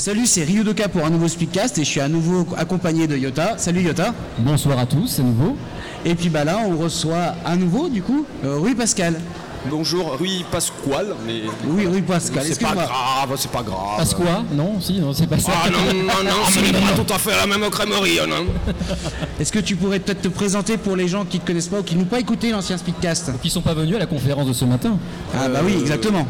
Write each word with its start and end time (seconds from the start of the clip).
Salut, 0.00 0.24
c'est 0.24 0.44
Ryudoka 0.44 0.88
pour 0.88 1.04
un 1.04 1.10
nouveau 1.10 1.28
Speedcast 1.28 1.76
et 1.76 1.84
je 1.84 1.90
suis 1.90 2.00
à 2.00 2.08
nouveau 2.08 2.46
accompagné 2.56 3.06
de 3.06 3.18
Yota. 3.18 3.58
Salut 3.58 3.82
Yota. 3.82 4.14
Bonsoir 4.38 4.78
à 4.78 4.86
tous, 4.86 5.06
c'est 5.06 5.22
nouveau. 5.22 5.58
Et 6.06 6.14
puis 6.14 6.30
bah 6.30 6.42
là, 6.42 6.60
on 6.66 6.74
reçoit 6.78 7.34
à 7.44 7.54
nouveau 7.54 7.90
du 7.90 8.00
coup 8.00 8.24
euh, 8.42 8.56
Rui 8.56 8.74
Pascal. 8.74 9.20
Bonjour, 9.68 10.16
Rui 10.18 10.42
Pasquale, 10.50 11.14
mais 11.26 11.42
Oui, 11.66 11.86
Rui 11.86 12.00
Pascal. 12.00 12.44
c'est 12.46 12.58
pas 12.58 12.72
grave, 12.72 13.36
c'est 13.36 13.50
pas 13.50 13.62
grave. 13.62 13.98
Pasqua 13.98 14.42
Non, 14.54 14.80
si, 14.80 14.98
non, 15.00 15.12
c'est 15.12 15.26
pas 15.26 15.38
ça. 15.38 15.52
Ah 15.66 15.68
non, 15.68 15.92
non, 15.92 16.24
non, 16.24 16.46
ce 16.50 16.60
n'est 16.60 16.72
pas 16.72 16.92
tout 16.96 17.12
à 17.12 17.18
fait 17.18 17.36
la 17.36 17.46
même 17.46 17.68
crèmerie, 17.68 18.20
non 18.26 18.46
Est-ce 19.38 19.52
que 19.52 19.58
tu 19.58 19.76
pourrais 19.76 20.00
peut-être 20.00 20.22
te 20.22 20.28
présenter 20.28 20.78
pour 20.78 20.96
les 20.96 21.08
gens 21.08 21.26
qui 21.26 21.36
ne 21.36 21.42
te 21.42 21.46
connaissent 21.46 21.68
pas 21.68 21.80
ou 21.80 21.82
qui 21.82 21.96
n'ont 21.96 22.06
pas 22.06 22.20
écouté 22.20 22.52
l'ancien 22.52 22.78
Speedcast? 22.78 23.32
Qui 23.42 23.50
sont 23.50 23.60
pas 23.60 23.74
venus 23.74 23.96
à 23.96 23.98
la 23.98 24.06
conférence 24.06 24.46
de 24.46 24.54
ce 24.54 24.64
matin? 24.64 24.96
Ah 25.34 25.50
bah 25.50 25.60
oui, 25.62 25.76
exactement. 25.78 26.26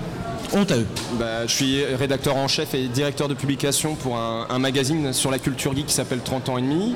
Honte 0.52 0.72
à 0.72 0.76
eux. 0.78 0.86
Bah, 1.18 1.46
je 1.46 1.52
suis 1.52 1.84
rédacteur 1.84 2.36
en 2.36 2.48
chef 2.48 2.74
et 2.74 2.88
directeur 2.88 3.28
de 3.28 3.34
publication 3.34 3.94
pour 3.94 4.16
un, 4.16 4.46
un 4.50 4.58
magazine 4.58 5.12
sur 5.12 5.30
la 5.30 5.38
culture 5.38 5.76
geek 5.76 5.86
qui 5.86 5.94
s'appelle 5.94 6.20
30 6.20 6.48
ans 6.48 6.58
et 6.58 6.62
demi. 6.62 6.94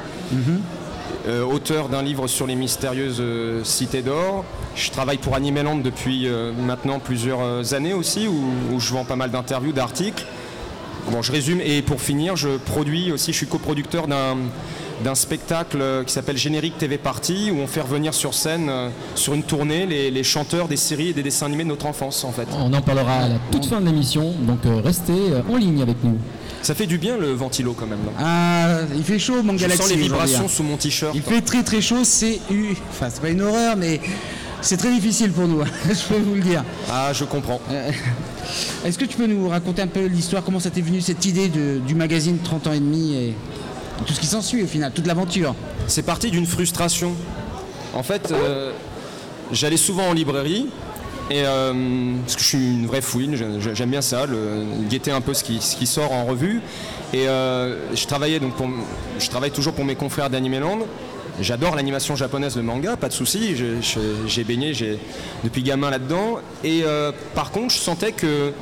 Euh, 1.27 1.43
auteur 1.43 1.89
d'un 1.89 2.03
livre 2.03 2.27
sur 2.27 2.47
les 2.47 2.55
mystérieuses 2.55 3.17
euh, 3.21 3.65
cités 3.65 4.03
d'or. 4.03 4.45
Je 4.77 4.91
travaille 4.91 5.17
pour 5.17 5.35
Animeland 5.35 5.77
depuis 5.77 6.27
euh, 6.27 6.53
maintenant 6.53 6.99
plusieurs 6.99 7.73
années 7.73 7.95
aussi, 7.95 8.29
où, 8.29 8.75
où 8.75 8.79
je 8.79 8.93
vends 8.93 9.07
pas 9.07 9.17
mal 9.17 9.31
d'interviews, 9.31 9.73
d'articles. 9.73 10.23
Bon, 11.11 11.23
je 11.23 11.33
résume. 11.33 11.63
Et 11.63 11.81
pour 11.81 12.03
finir, 12.03 12.37
je 12.37 12.59
produis 12.59 13.11
aussi, 13.11 13.33
je 13.33 13.39
suis 13.39 13.47
coproducteur 13.47 14.07
d'un 14.07 14.37
d'un 15.03 15.15
spectacle 15.15 15.79
euh, 15.81 16.05
qui 16.05 16.13
s'appelle 16.13 16.37
Générique 16.37 16.79
TV 16.79 16.99
Party, 16.99 17.51
où 17.53 17.59
on 17.59 17.67
fait 17.67 17.81
revenir 17.81 18.15
sur 18.15 18.33
scène, 18.35 18.69
euh, 18.71 18.89
sur 19.15 19.35
une 19.35 19.43
tournée, 19.43 19.87
les, 19.87 20.11
les 20.11 20.23
chanteurs 20.23 20.69
des 20.69 20.77
séries 20.77 21.09
et 21.09 21.13
des 21.13 21.23
dessins 21.23 21.47
animés 21.47 21.65
de 21.65 21.69
notre 21.71 21.87
enfance, 21.87 22.23
en 22.25 22.31
fait. 22.33 22.47
On 22.57 22.73
en 22.73 22.81
parlera 22.83 23.17
à 23.25 23.29
la 23.29 23.35
toute 23.51 23.67
fin 23.67 23.81
de 23.81 23.87
l'émission, 23.87 24.33
donc 24.43 24.61
euh, 24.67 24.81
restez 24.85 25.13
en 25.51 25.57
ligne 25.57 25.83
avec 25.83 25.97
nous. 26.05 26.17
Ça 26.63 26.75
fait 26.75 26.87
du 26.87 26.97
bien 26.99 27.19
le 27.19 27.33
ventilo 27.33 27.75
quand 27.79 27.87
même. 27.87 27.99
là. 28.07 28.13
Ah, 28.19 28.79
il 28.97 29.03
fait 29.05 29.19
chaud 29.19 29.43
mon 29.43 29.53
Je 29.55 29.63
Galaxy. 29.63 29.83
sens 29.83 29.91
les 29.91 29.97
vibrations 29.97 30.49
sous 30.49 30.63
mon 30.63 30.77
t-shirt. 30.77 31.13
Il 31.15 31.23
fait 31.23 31.43
très 31.43 31.63
très 31.63 31.81
chaud, 31.83 32.05
c'est 32.05 32.41
u- 32.51 32.75
enfin 32.91 33.09
c'est 33.11 33.21
pas 33.21 33.29
une 33.29 33.43
horreur 33.43 33.77
mais 33.77 34.01
c'est 34.63 34.79
très 34.79 34.91
difficile 34.95 35.31
pour 35.31 35.47
nous, 35.47 35.63
je 35.85 36.09
peux 36.15 36.21
vous 36.23 36.35
le 36.37 36.41
dire. 36.41 36.65
Ah, 36.91 37.11
je 37.13 37.25
comprends. 37.25 37.61
Est-ce 38.85 38.97
que 38.97 39.05
tu 39.05 39.17
peux 39.19 39.27
nous 39.27 39.49
raconter 39.49 39.83
un 39.83 39.87
peu 39.87 40.07
l'histoire, 40.07 40.43
comment 40.43 40.61
ça 40.61 40.71
t'est 40.71 40.81
venu 40.81 41.01
cette 41.03 41.27
idée 41.27 41.49
de- 41.49 41.81
du 41.87 41.95
magazine 41.95 42.39
30 42.43 42.67
ans 42.69 42.73
et 42.73 42.81
demi 42.81 43.15
et 43.15 43.35
tout 44.07 44.13
ce 44.13 44.21
qui 44.21 44.27
s'ensuit 44.27 44.63
au 44.63 44.67
final, 44.67 44.93
toute 44.93 45.07
l'aventure 45.07 45.55
C'est 45.87 46.03
parti 46.03 46.31
d'une 46.31 46.47
frustration. 46.47 47.13
En 47.95 48.03
fait, 48.03 48.33
euh, 48.33 48.73
j'allais 49.53 49.77
souvent 49.77 50.09
en 50.09 50.13
librairie. 50.13 50.67
Et 51.31 51.43
euh, 51.47 51.73
parce 52.23 52.37
que 52.37 52.43
je 52.43 52.47
suis 52.47 52.59
une 52.59 52.87
vraie 52.87 53.01
fouine, 53.01 53.35
j'ai- 53.35 53.75
j'aime 53.75 53.91
bien 53.91 54.03
ça, 54.03 54.27
le, 54.27 54.65
guetter 54.91 55.11
un 55.11 55.23
peu 55.23 55.33
ce 55.33 55.43
qui, 55.43 55.87
sort 55.87 56.13
en 56.13 56.27
revue. 56.27 56.61
Et 57.15 57.29
euh, 57.29 57.77
je 57.95 58.07
travaillais 58.07 58.41
travaille 59.31 59.51
toujours 59.51 59.73
pour 59.73 59.87
mes 59.87 59.95
confrères 59.95 60.29
d'Animeland. 60.29 60.81
J'adore 61.41 61.77
l'animation 61.77 62.15
japonaise, 62.15 62.57
le 62.57 62.63
manga, 62.63 62.97
pas 62.97 63.09
de 63.09 63.15
souci. 63.15 63.57
J'ai 64.27 64.45
baigné, 64.45 64.73
depuis 65.43 65.63
gamin 65.63 65.91
là-dedans. 65.91 66.39
Et 66.63 66.85
par 67.35 67.51
contre, 67.51 67.75
je 67.75 67.79
sentais 67.81 68.13
que 68.13 68.53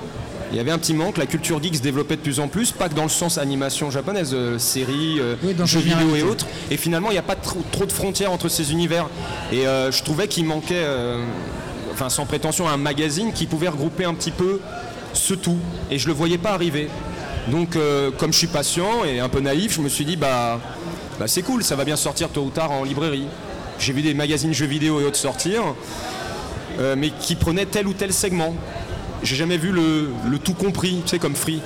il 0.52 0.56
y 0.56 0.60
avait 0.60 0.70
un 0.70 0.78
petit 0.78 0.94
manque. 0.94 1.16
La 1.16 1.26
culture 1.26 1.62
geek 1.62 1.76
se 1.76 1.82
développait 1.82 2.16
de 2.16 2.20
plus 2.20 2.38
en 2.38 2.48
plus, 2.48 2.70
pas 2.72 2.88
que 2.88 2.94
dans 2.94 3.04
le 3.04 3.08
sens 3.08 3.38
animation 3.38 3.90
japonaise, 3.90 4.32
euh, 4.34 4.58
séries, 4.58 5.18
euh, 5.18 5.34
Oui, 5.42 5.56
jeux 5.64 5.80
vidéo 5.80 6.14
et 6.14 6.22
autres. 6.22 6.46
Et 6.70 6.76
finalement, 6.76 7.08
il 7.10 7.14
n'y 7.14 7.18
a 7.18 7.22
pas 7.22 7.36
trop, 7.36 7.62
trop 7.72 7.86
de 7.86 7.92
frontières 7.92 8.30
entre 8.30 8.48
ces 8.48 8.70
univers. 8.72 9.08
Et 9.50 9.66
euh, 9.66 9.90
je 9.90 10.02
trouvais 10.02 10.28
qu'il 10.28 10.44
manquait, 10.44 10.84
enfin 11.92 12.10
sans 12.10 12.26
prétention, 12.26 12.68
un 12.68 12.76
magazine 12.76 13.32
qui 13.32 13.46
pouvait 13.46 13.68
regrouper 13.68 14.04
un 14.04 14.14
petit 14.14 14.30
peu 14.30 14.60
ce 15.14 15.34
tout. 15.34 15.58
Et 15.90 15.98
je 15.98 16.06
le 16.06 16.12
voyais 16.12 16.38
pas 16.38 16.50
arriver. 16.50 16.88
Donc, 17.48 17.76
comme 18.18 18.32
je 18.32 18.38
suis 18.38 18.46
patient 18.46 19.04
et 19.04 19.18
un 19.18 19.28
peu 19.28 19.40
naïf, 19.40 19.74
je 19.74 19.80
me 19.80 19.88
suis 19.88 20.04
dit, 20.04 20.16
bah, 20.16 20.60
bah 21.18 21.26
c'est 21.26 21.42
cool, 21.42 21.64
ça 21.64 21.76
va 21.76 21.84
bien 21.84 21.96
sortir 21.96 22.28
tôt 22.28 22.42
ou 22.42 22.50
tard 22.50 22.70
en 22.70 22.84
librairie. 22.84 23.26
J'ai 23.78 23.92
vu 23.92 24.02
des 24.02 24.14
magazines 24.14 24.52
jeux 24.52 24.66
vidéo 24.66 25.00
et 25.00 25.04
autres 25.04 25.16
sortir, 25.16 25.62
euh, 26.78 26.94
mais 26.96 27.10
qui 27.10 27.34
prenaient 27.34 27.66
tel 27.66 27.88
ou 27.88 27.92
tel 27.92 28.12
segment. 28.12 28.54
J'ai 29.22 29.36
jamais 29.36 29.56
vu 29.56 29.70
le, 29.72 30.08
le 30.28 30.38
tout 30.38 30.54
compris, 30.54 31.00
tu 31.04 31.10
sais, 31.10 31.18
comme 31.18 31.34
Free. 31.34 31.60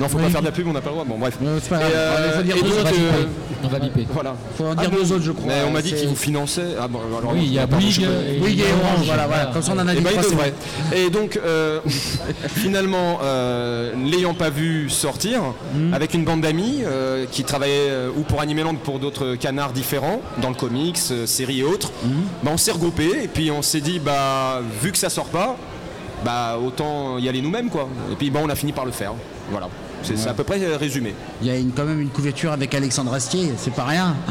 Non, 0.00 0.08
faut 0.08 0.16
Oui. 0.18 0.24
pas 0.24 0.30
faire 0.30 0.40
de 0.40 0.46
la 0.46 0.52
pub, 0.52 0.66
on 0.66 0.72
n'a 0.72 0.80
pas 0.80 0.88
le 0.88 0.94
droit. 0.94 1.04
Bon, 1.04 1.18
bref. 1.18 1.38
Euh, 1.42 1.58
c'est 1.62 1.68
pas 1.68 1.76
Et. 1.78 1.90
Il 2.26 2.32
faut 2.36 2.42
dire 2.42 2.56
et 2.56 2.60
donc, 2.62 2.70
On 2.72 2.82
va 2.82 2.90
autres, 2.90 2.98
euh. 3.00 3.24
On 3.62 3.68
va 3.68 3.78
biper. 3.78 4.06
voilà. 4.12 4.34
Faut 4.58 4.64
en 4.64 4.74
dire 4.74 4.90
Ah, 4.92 4.96
deux 4.96 5.12
autres 5.12 5.22
je 5.24 5.30
crois. 5.32 5.46
Mais 5.46 5.62
on 5.66 5.70
m'a 5.70 5.82
dit 5.82 5.92
qu'ils 5.92 6.08
vous 6.08 6.16
finançaient. 6.16 6.74
Ah 6.80 6.88
bon, 6.88 6.98
alors, 7.16 7.32
Oui, 7.32 7.42
il 7.44 7.52
y 7.52 7.58
a 7.60 7.66
Bouygues 7.66 8.00
et, 8.02 8.60
et 8.60 8.64
Orange, 8.82 9.06
voilà, 9.06 9.26
voilà. 9.28 9.46
Comme 9.52 9.62
ça 9.62 9.72
on 9.76 9.78
en 9.78 9.86
a 9.86 9.92
Eh 9.92 9.96
dit 9.98 10.02
ben, 10.02 10.10
il. 10.92 10.98
Et 10.98 11.10
donc, 11.10 11.38
euh, 11.44 11.78
finalement, 12.48 13.20
euh, 13.22 13.92
l'ayant 14.10 14.34
pas 14.34 14.50
vu 14.50 14.88
sortir, 14.90 15.42
Hmm. 15.74 15.92
avec 15.94 16.14
une 16.14 16.24
bande 16.24 16.40
d'amis 16.40 16.82
euh, 16.84 17.24
qui 17.30 17.42
travaillaient 17.44 17.88
euh, 17.90 18.10
ou 18.16 18.22
pour 18.22 18.40
Animeland 18.40 18.74
pour 18.76 18.98
d'autres 18.98 19.34
canards 19.36 19.72
différents, 19.72 20.20
dans 20.42 20.48
le 20.50 20.54
comics, 20.54 20.98
euh, 21.10 21.26
séries 21.26 21.60
et 21.60 21.64
autres, 21.64 21.90
Hmm. 22.04 22.10
bah, 22.42 22.50
on 22.52 22.56
s'est 22.56 22.72
regroupés 22.72 23.22
et 23.24 23.28
puis 23.28 23.50
on 23.50 23.62
s'est 23.62 23.80
dit, 23.80 23.98
bah, 23.98 24.60
vu 24.82 24.90
que 24.92 24.98
ça 24.98 25.08
sort 25.10 25.26
pas, 25.26 25.56
bah, 26.24 26.58
autant 26.64 27.18
y 27.18 27.28
aller 27.28 27.42
nous-mêmes, 27.42 27.70
quoi. 27.70 27.88
Et 28.12 28.16
puis, 28.16 28.30
bah, 28.30 28.40
on 28.42 28.48
a 28.48 28.54
fini 28.54 28.72
par 28.72 28.84
le 28.84 28.92
faire. 28.92 29.12
Voilà. 29.50 29.68
C'est 30.02 30.28
à 30.28 30.34
peu 30.34 30.44
près 30.44 30.60
euh, 30.62 30.76
résumé. 30.76 31.14
Il 31.40 31.48
y 31.48 31.50
a 31.50 31.56
une- 31.56 31.72
quand 31.72 31.84
même 31.84 32.00
une 32.00 32.10
couverture 32.10 32.52
avec 32.52 32.74
Alexandre 32.74 33.14
Astier, 33.14 33.52
c'est 33.56 33.72
pas 33.74 33.84
rien. 33.84 34.14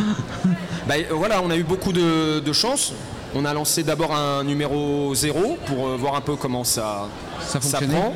Bah, 0.88 0.96
euh, 1.00 1.04
voilà, 1.14 1.42
on 1.42 1.50
a 1.50 1.56
eu 1.56 1.64
beaucoup 1.64 1.94
de, 1.94 2.40
de 2.42 2.54
chance. 2.54 2.92
On 3.36 3.46
a 3.46 3.54
lancé 3.54 3.84
d'abord 3.84 4.14
un 4.14 4.44
numéro 4.44 5.16
0 5.16 5.58
pour 5.66 5.88
euh, 5.88 5.96
voir 5.98 6.16
un 6.16 6.22
peu 6.22 6.36
comment 6.36 6.64
ça, 6.66 7.08
Ça 7.48 7.60
prend. 7.88 8.14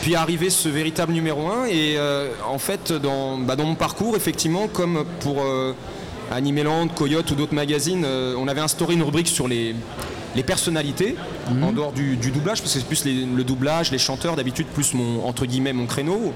Puis 0.00 0.14
arrivé 0.16 0.50
ce 0.50 0.68
véritable 0.68 1.12
numéro 1.12 1.48
1. 1.48 1.66
Et 1.66 1.94
euh, 1.96 2.30
en 2.50 2.58
fait, 2.58 2.92
dans, 2.92 3.38
bah, 3.38 3.54
dans 3.56 3.64
mon 3.64 3.76
parcours, 3.76 4.16
effectivement, 4.16 4.66
comme 4.66 5.04
pour 5.20 5.42
euh, 5.42 5.72
Animeland, 6.32 6.88
Coyote 6.88 7.30
ou 7.30 7.34
d'autres 7.36 7.54
magazines, 7.54 8.04
on 8.36 8.48
avait 8.48 8.60
instauré 8.60 8.94
une 8.94 9.02
rubrique 9.02 9.28
sur 9.28 9.48
les, 9.48 9.74
les 10.36 10.42
personnalités, 10.42 11.16
Mhm. 11.50 11.64
en 11.64 11.72
dehors 11.72 11.92
du, 11.92 12.16
du 12.16 12.30
doublage, 12.30 12.60
parce 12.60 12.72
que 12.74 12.78
c'est 12.80 12.86
plus 12.86 13.04
les- 13.04 13.24
le 13.24 13.44
doublage, 13.44 13.90
les 13.90 13.98
chanteurs, 13.98 14.36
d'habitude, 14.36 14.66
plus 14.66 14.94
mon, 14.94 15.24
entre 15.26 15.46
guillemets, 15.46 15.72
mon 15.72 15.86
créneau. 15.86 16.32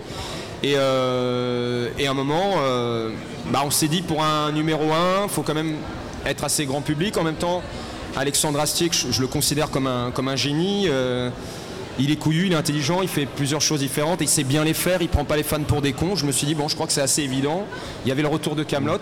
Et, 0.63 0.75
euh, 0.77 1.89
et 1.99 2.07
à 2.07 2.11
un 2.13 2.15
moment, 2.15 2.55
euh, 2.59 3.11
bah, 3.53 3.63
on 3.65 3.71
s'est 3.71 3.89
dit 3.89 4.03
pour 4.03 4.23
un 4.23 4.53
numéro 4.53 4.93
1, 4.93 5.29
faut 5.29 5.43
quand 5.43 5.55
même 5.55 5.75
être 6.25 6.45
assez 6.45 6.65
grand 6.67 6.81
public. 6.83 7.17
En 7.19 7.25
même 7.25 7.35
temps, 7.35 7.63
Alexandre 8.17 8.61
Astier, 8.61 8.89
je 8.93 9.21
le 9.21 9.27
considère 9.27 9.71
comme 9.71 9.87
un, 9.87 10.11
comme 10.13 10.29
un 10.29 10.37
génie. 10.37 10.87
euh, 10.89 11.31
il 11.99 12.11
est 12.11 12.17
couillu, 12.17 12.47
il 12.47 12.53
est 12.53 12.57
intelligent, 12.57 13.03
il 13.03 13.09
fait 13.09 13.27
plusieurs 13.27 13.61
choses 13.61 13.81
différentes 13.81 14.21
et 14.23 14.25
il 14.25 14.29
sait 14.29 14.45
bien 14.45 14.65
les 14.65 14.75
faire, 14.75 15.03
il 15.03 15.09
prend 15.09 15.25
pas 15.25 15.37
les 15.37 15.43
fans 15.43 15.61
pour 15.63 15.83
des 15.83 15.93
cons. 15.93 16.17
Je 16.17 16.25
me 16.25 16.33
suis 16.33 16.47
dit, 16.47 16.55
bon, 16.55 16.69
je 16.69 16.75
crois 16.75 16.87
que 16.87 16.93
c'est 16.93 17.03
assez 17.03 17.23
évident. 17.23 17.67
Il 18.05 18.09
y 18.09 18.13
avait 18.13 18.23
le 18.23 18.29
retour 18.29 18.55
de 18.57 18.63
Camelot 18.63 18.99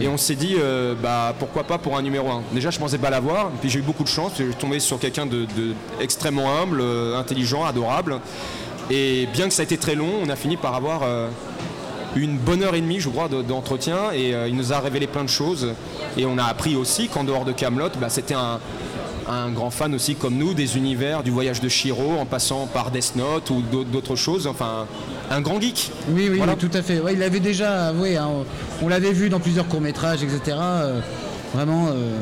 et 0.00 0.08
on 0.08 0.16
s'est 0.16 0.34
dit, 0.34 0.56
euh, 0.58 0.94
bah, 1.00 1.34
pourquoi 1.38 1.64
pas 1.64 1.78
pour 1.78 1.96
un 1.96 2.02
numéro 2.02 2.28
1. 2.28 2.42
Déjà, 2.52 2.70
je 2.70 2.78
pensais 2.78 2.98
pas 2.98 3.10
l'avoir, 3.10 3.50
puis 3.60 3.70
j'ai 3.70 3.78
eu 3.78 3.82
beaucoup 3.82 4.02
de 4.02 4.08
chance, 4.08 4.32
je 4.38 4.44
suis 4.44 4.54
tombé 4.54 4.80
sur 4.80 4.98
quelqu'un 4.98 5.26
de, 5.26 5.44
de 5.56 5.74
extrêmement 6.00 6.50
humble, 6.60 6.80
euh, 6.80 7.16
intelligent, 7.18 7.64
adorable. 7.64 8.18
Et 8.90 9.26
bien 9.32 9.46
que 9.48 9.54
ça 9.54 9.62
a 9.62 9.64
été 9.64 9.78
très 9.78 9.94
long, 9.94 10.10
on 10.22 10.28
a 10.28 10.36
fini 10.36 10.56
par 10.56 10.74
avoir 10.74 11.02
euh, 11.04 11.28
une 12.16 12.36
bonne 12.36 12.62
heure 12.62 12.74
et 12.74 12.80
demie, 12.80 13.00
je 13.00 13.08
crois, 13.08 13.28
de- 13.28 13.40
d'entretien. 13.42 14.10
Et 14.12 14.34
euh, 14.34 14.48
il 14.48 14.56
nous 14.56 14.72
a 14.72 14.80
révélé 14.80 15.06
plein 15.06 15.22
de 15.24 15.28
choses. 15.30 15.74
Et 16.18 16.26
on 16.26 16.36
a 16.36 16.44
appris 16.44 16.74
aussi 16.76 17.08
qu'en 17.08 17.24
dehors 17.24 17.44
de 17.44 17.52
Camelot, 17.52 17.88
bah, 18.00 18.08
c'était 18.10 18.34
un, 18.34 18.58
un 19.28 19.50
grand 19.50 19.70
fan 19.70 19.94
aussi 19.94 20.14
comme 20.14 20.34
nous 20.36 20.54
des 20.54 20.76
univers, 20.76 21.22
du 21.22 21.30
voyage 21.30 21.60
de 21.60 21.68
Shiro, 21.68 22.12
en 22.18 22.24
passant 22.26 22.66
par 22.66 22.90
Death 22.90 23.16
Note 23.16 23.50
ou 23.50 23.62
d'autres- 23.62 24.16
choses. 24.16 24.46
Enfin, 24.46 24.86
un 25.30 25.40
grand 25.40 25.60
geek. 25.60 25.90
Oui, 26.10 26.28
oui, 26.30 26.36
Voilà. 26.36 26.52
oui, 26.52 26.58
tout 26.58 26.76
à 26.76 26.82
fait. 26.82 27.00
Ouais, 27.00 27.14
il 27.14 27.18
l'avait 27.18 27.40
déjà 27.40 27.88
avoué, 27.88 28.16
hein. 28.16 28.28
on 28.82 28.88
l'avait 28.88 29.12
vu 29.12 29.28
dans 29.30 29.40
plusieurs 29.40 29.66
courts-métrages, 29.68 30.22
etc. 30.22 30.56
Euh, 30.60 31.00
vraiment 31.54 31.88
euh, 31.88 32.14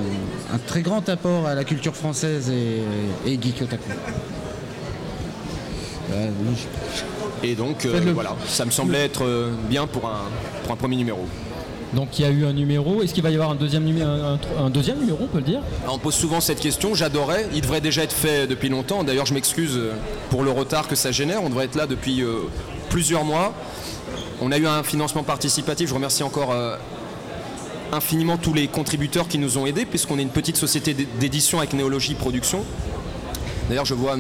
un 0.55 0.59
très 0.59 0.83
grand 0.83 1.09
apport 1.09 1.47
à 1.47 1.55
la 1.55 1.65
culture 1.65 1.95
française 1.97 2.51
et, 2.51 3.31
et 3.31 3.39
geek 3.43 3.63
otaku. 3.63 3.91
Euh, 6.13 6.29
oui. 6.47 6.57
Et 7.43 7.55
donc, 7.55 7.87
voilà, 8.15 8.37
ça 8.47 8.65
me 8.65 8.71
semblait 8.71 9.05
être 9.05 9.51
bien 9.69 9.87
pour 9.87 10.07
un, 10.07 10.23
pour 10.63 10.73
un 10.73 10.77
premier 10.77 10.97
numéro. 10.97 11.27
Donc 11.95 12.19
il 12.19 12.23
y 12.23 12.25
a 12.25 12.31
eu 12.31 12.45
un 12.45 12.53
numéro. 12.53 13.03
Est-ce 13.03 13.13
qu'il 13.15 13.23
va 13.23 13.31
y 13.31 13.35
avoir 13.35 13.51
un 13.51 13.55
deuxième, 13.57 13.85
numé- 13.85 14.03
un, 14.03 14.71
deuxième 14.71 14.99
numéro, 15.01 15.19
on 15.23 15.27
peut 15.27 15.39
le 15.39 15.45
dire? 15.45 15.61
On 15.89 15.99
pose 15.99 16.15
souvent 16.15 16.41
cette 16.41 16.61
question, 16.61 16.95
j'adorais, 16.95 17.49
il 17.53 17.61
devrait 17.63 17.81
déjà 17.81 18.05
être 18.05 18.13
fait 18.15 18.47
depuis 18.47 18.69
longtemps, 18.69 19.03
d'ailleurs 19.03 19.27
je 19.27 19.35
m'excuse 19.35 19.77
euh, 19.77 19.93
pour 20.31 20.45
le 20.45 20.51
retard 20.53 20.87
que 20.87 20.95
ça 20.95 21.11
génère, 21.11 21.43
on 21.43 21.49
devrait 21.49 21.65
être 21.65 21.75
là 21.75 21.87
depuis 21.89 22.23
euh, 22.23 22.43
plusieurs 22.91 23.25
mois. 23.25 23.53
On 24.41 24.53
a 24.53 24.59
eu 24.59 24.67
un 24.67 24.83
financement 24.85 25.25
participatif, 25.25 25.89
je 25.89 25.95
remercie 25.95 26.23
encore 26.23 26.53
euh, 26.53 26.77
infiniment 27.93 28.37
tous 28.39 28.55
les 28.55 28.69
contributeurs 28.69 29.27
qui 29.27 29.39
nous 29.39 29.59
ont 29.59 29.67
aidés, 29.67 29.85
puisqu'on 29.85 30.19
est 30.19 30.23
une 30.23 30.31
petite 30.31 30.57
société 30.57 30.95
d'é- 30.95 31.09
d'édition 31.19 31.59
avec 31.59 31.73
Néologie 31.73 32.15
Production. 32.15 32.65
D'ailleurs 33.69 33.85
je 33.85 33.95
vois 33.95 34.17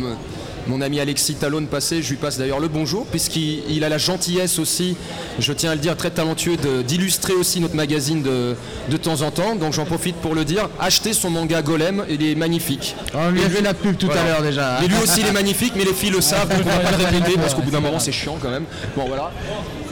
mon 0.66 0.80
ami 0.80 1.00
Alexis 1.00 1.34
Talon 1.34 1.64
passé, 1.66 2.02
je 2.02 2.10
lui 2.10 2.16
passe 2.16 2.38
d'ailleurs 2.38 2.60
le 2.60 2.68
bonjour, 2.68 3.06
puisqu'il 3.06 3.62
il 3.68 3.82
a 3.84 3.88
la 3.88 3.98
gentillesse 3.98 4.58
aussi, 4.58 4.96
je 5.38 5.52
tiens 5.52 5.70
à 5.72 5.74
le 5.74 5.80
dire, 5.80 5.96
très 5.96 6.10
talentueux, 6.10 6.56
de- 6.56 6.82
d'illustrer 6.82 7.32
aussi 7.32 7.60
notre 7.60 7.74
magazine 7.74 8.22
de, 8.22 8.54
de 8.88 8.96
temps 8.96 9.22
en 9.22 9.30
temps. 9.30 9.56
Donc 9.56 9.72
j'en 9.72 9.84
profite 9.84 10.16
pour 10.16 10.34
le 10.34 10.44
dire, 10.44 10.68
achetez 10.78 11.12
son 11.12 11.30
manga 11.30 11.62
Golem, 11.62 12.04
il 12.08 12.22
est 12.22 12.34
magnifique. 12.34 12.94
On 13.14 13.30
lui 13.30 13.44
a 13.44 13.48
fait 13.50 13.62
la 13.62 13.74
pub 13.74 13.96
tout 13.96 14.06
Voilà. 14.06 14.22
à 14.22 14.26
l'heure 14.26 14.42
déjà. 14.42 14.78
Et 14.84 14.88
lui 14.88 14.96
aussi 15.02 15.20
il 15.20 15.26
est 15.26 15.32
magnifique, 15.32 15.72
mais 15.76 15.84
les 15.84 15.94
filles 15.94 16.10
le 16.10 16.20
savent, 16.20 16.48
donc 16.48 16.66
on 16.66 16.68
va 16.84 16.90
pas 16.90 16.96
le 16.96 17.04
répéter 17.04 17.38
parce 17.38 17.54
qu'au 17.54 17.62
bout 17.62 17.70
d'un 17.70 17.80
moment 17.80 17.98
c'est 17.98 18.12
chiant 18.12 18.36
quand 18.40 18.50
même. 18.50 18.64
Bon 18.96 19.06
voilà. 19.06 19.30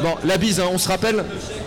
Bon, 0.02 0.14
la 0.24 0.36
bise, 0.36 0.60
hein, 0.60 0.66
on 0.72 0.78
se 0.78 0.88
rappelle 0.88 1.16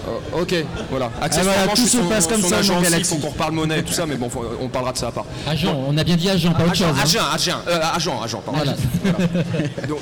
Euh, 0.08 0.42
Ok, 0.42 0.56
voilà. 0.90 1.12
Accessoirement, 1.22 1.64
Ah, 1.66 1.70
je 1.76 1.82
tout 1.82 1.88
suis 1.88 1.90
se 1.90 1.98
son, 2.04 2.08
passe 2.10 2.26
comme 2.28 2.42
son 2.42 2.48
ça 2.50 2.58
agent 2.60 2.80
aussi, 2.80 2.94
il 2.98 3.04
faut 3.06 3.16
qu'on 3.18 3.30
reparle 3.30 3.52
monnaie 3.54 3.80
et 3.80 3.84
tout 3.84 3.92
ça, 3.94 4.06
mais 4.06 4.16
bon, 4.16 4.30
faut- 4.30 4.46
on 4.62 4.68
parlera 4.70 4.94
de 4.94 4.98
ça 4.98 5.08
à 5.08 5.12
part. 5.12 5.26
Agent, 5.48 5.76
on 5.88 5.96
a 5.98 6.04
bien 6.04 6.16
dit 6.16 6.30
agent, 6.30 6.52
pas 6.54 6.64
autre 6.64 6.72
Agent, 6.72 6.88
chose. 6.88 6.96
hein. 6.98 7.04
agent, 7.04 7.20
agent, 7.34 7.58
euh, 7.68 7.80
agent, 7.94 8.22
agent, 8.24 8.42
pardon. 8.46 8.62
Voilà. 8.64 8.78
Donc, 9.88 10.00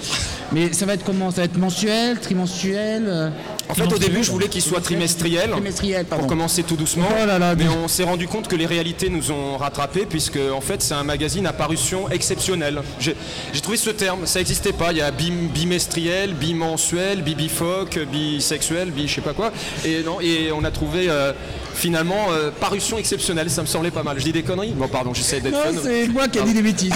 Mais 0.51 0.73
ça 0.73 0.85
va 0.85 0.93
être 0.93 1.03
comment? 1.03 1.31
Ça 1.31 1.41
va 1.41 1.45
être 1.45 1.57
mensuel, 1.57 2.19
trimensuel 2.19 3.03
euh, 3.07 3.29
en 3.69 3.73
fait, 3.75 3.93
au 3.93 3.97
début, 3.99 4.23
je 4.23 4.31
voulais 4.31 4.47
qu'il 4.47 4.61
soit 4.61 4.81
trimestriel. 4.81 5.51
Trimestriel, 5.51 6.05
pardon. 6.05 6.23
Pour 6.23 6.29
commencer 6.29 6.63
tout 6.63 6.75
doucement, 6.75 7.05
Oh 7.11 7.25
là 7.25 7.37
là, 7.39 7.55
mais 7.55 7.67
on 7.67 7.87
s'est 7.87 8.03
rendu 8.03 8.27
compte 8.27 8.47
que 8.47 8.55
les 8.55 8.65
réalités 8.65 9.09
nous 9.09 9.31
ont 9.31 9.57
rattrapés 9.57 10.05
puisque 10.09 10.39
en 10.53 10.61
fait 10.61 10.81
c'est 10.81 10.93
un 10.93 11.03
magazine 11.03 11.45
à 11.47 11.53
parution 11.53 12.09
exceptionnelle. 12.09 12.81
J'ai 12.99 13.15
trouvé 13.61 13.77
ce 13.77 13.89
terme, 13.91 14.25
ça 14.25 14.39
n'existait 14.39 14.73
pas. 14.73 14.91
Il 14.91 14.97
y 14.97 15.01
a 15.01 15.11
bim- 15.11 15.49
bimestriel, 15.53 16.33
bimensuel, 16.33 17.21
bibifoque, 17.21 17.99
bisexuel, 18.11 18.91
bi 18.91 19.07
je 19.07 19.15
sais 19.15 19.21
pas 19.21 19.33
quoi. 19.33 19.51
Et 19.85 20.03
non, 20.03 20.19
et 20.21 20.51
on 20.51 20.63
a 20.63 20.71
trouvé 20.71 21.05
euh, 21.09 21.31
finalement 21.73 22.27
euh, 22.31 22.49
parution 22.51 22.97
exceptionnelle. 22.97 23.49
Ça 23.49 23.61
me 23.61 23.67
semblait 23.67 23.91
pas 23.91 24.03
mal. 24.03 24.17
Je 24.19 24.23
dis 24.25 24.31
des 24.31 24.43
conneries? 24.43 24.73
Bon 24.75 24.87
pardon, 24.87 25.13
j'essaie 25.13 25.41
d'être 25.41 25.53
Non, 25.53 25.73
fun. 25.73 25.79
c'est 25.83 26.07
moi 26.07 26.27
qui 26.27 26.39
ai 26.39 26.43
dit 26.43 26.53
des 26.53 26.61
bêtises. 26.61 26.93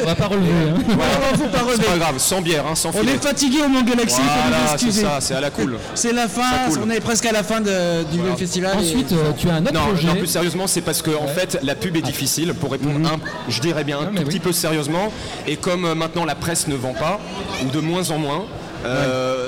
On 0.00 0.04
va 0.04 0.14
pas 0.14 0.26
relever. 0.26 0.46
hein. 0.50 0.74
Voilà, 0.86 1.12
faut 1.38 1.48
pas 1.48 1.72
C'est 1.76 1.84
pas 1.86 1.98
grave, 1.98 2.18
sans 2.18 2.40
bière, 2.42 2.64
hein, 2.66 2.74
sans 2.74 2.90
On 2.90 3.00
filet. 3.00 3.12
est 3.14 3.22
fatigué 3.22 3.58
au 3.64 3.68
Mont 3.68 3.82
Galaxy, 3.82 4.20
Voilà. 4.20 4.76
Ça, 5.00 5.18
c'est 5.20 5.34
à 5.34 5.40
la 5.40 5.50
cool. 5.50 5.76
C'est 5.94 6.12
la 6.12 6.28
fin, 6.28 6.42
on 6.84 6.90
est 6.90 7.00
presque 7.00 7.26
à 7.26 7.32
la 7.32 7.42
fin 7.42 7.60
de- 7.60 8.04
du 8.10 8.18
Voilà. 8.18 8.36
festival. 8.36 8.76
et- 8.76 8.78
Ensuite, 8.80 9.12
euh, 9.12 9.32
tu 9.36 9.48
as 9.48 9.54
un 9.54 9.62
autre 9.62 9.72
Non, 9.74 9.86
projet. 9.88 10.06
non, 10.08 10.14
plus 10.16 10.26
sérieusement, 10.26 10.66
c'est 10.66 10.80
parce 10.82 11.02
que 11.02 11.10
en 11.10 11.26
fait, 11.26 11.58
la 11.62 11.74
pub 11.74 11.96
est 11.96 12.02
difficile. 12.02 12.54
Pour 12.54 12.70
répondre, 12.72 13.08
un, 13.08 13.18
je 13.50 13.60
dirais 13.60 13.84
bien 13.84 13.98
un 14.00 14.06
tout 14.06 14.24
petit 14.24 14.34
oui. 14.36 14.40
peu 14.40 14.52
sérieusement. 14.52 15.12
Et 15.46 15.56
comme 15.56 15.84
euh, 15.84 15.94
maintenant 15.94 16.24
la 16.24 16.34
presse 16.34 16.68
ne 16.68 16.74
vend 16.76 16.94
pas, 16.94 17.18
ou 17.64 17.70
de 17.70 17.80
moins 17.80 18.10
en 18.10 18.18
moins, 18.18 18.44
euh, 18.84 19.47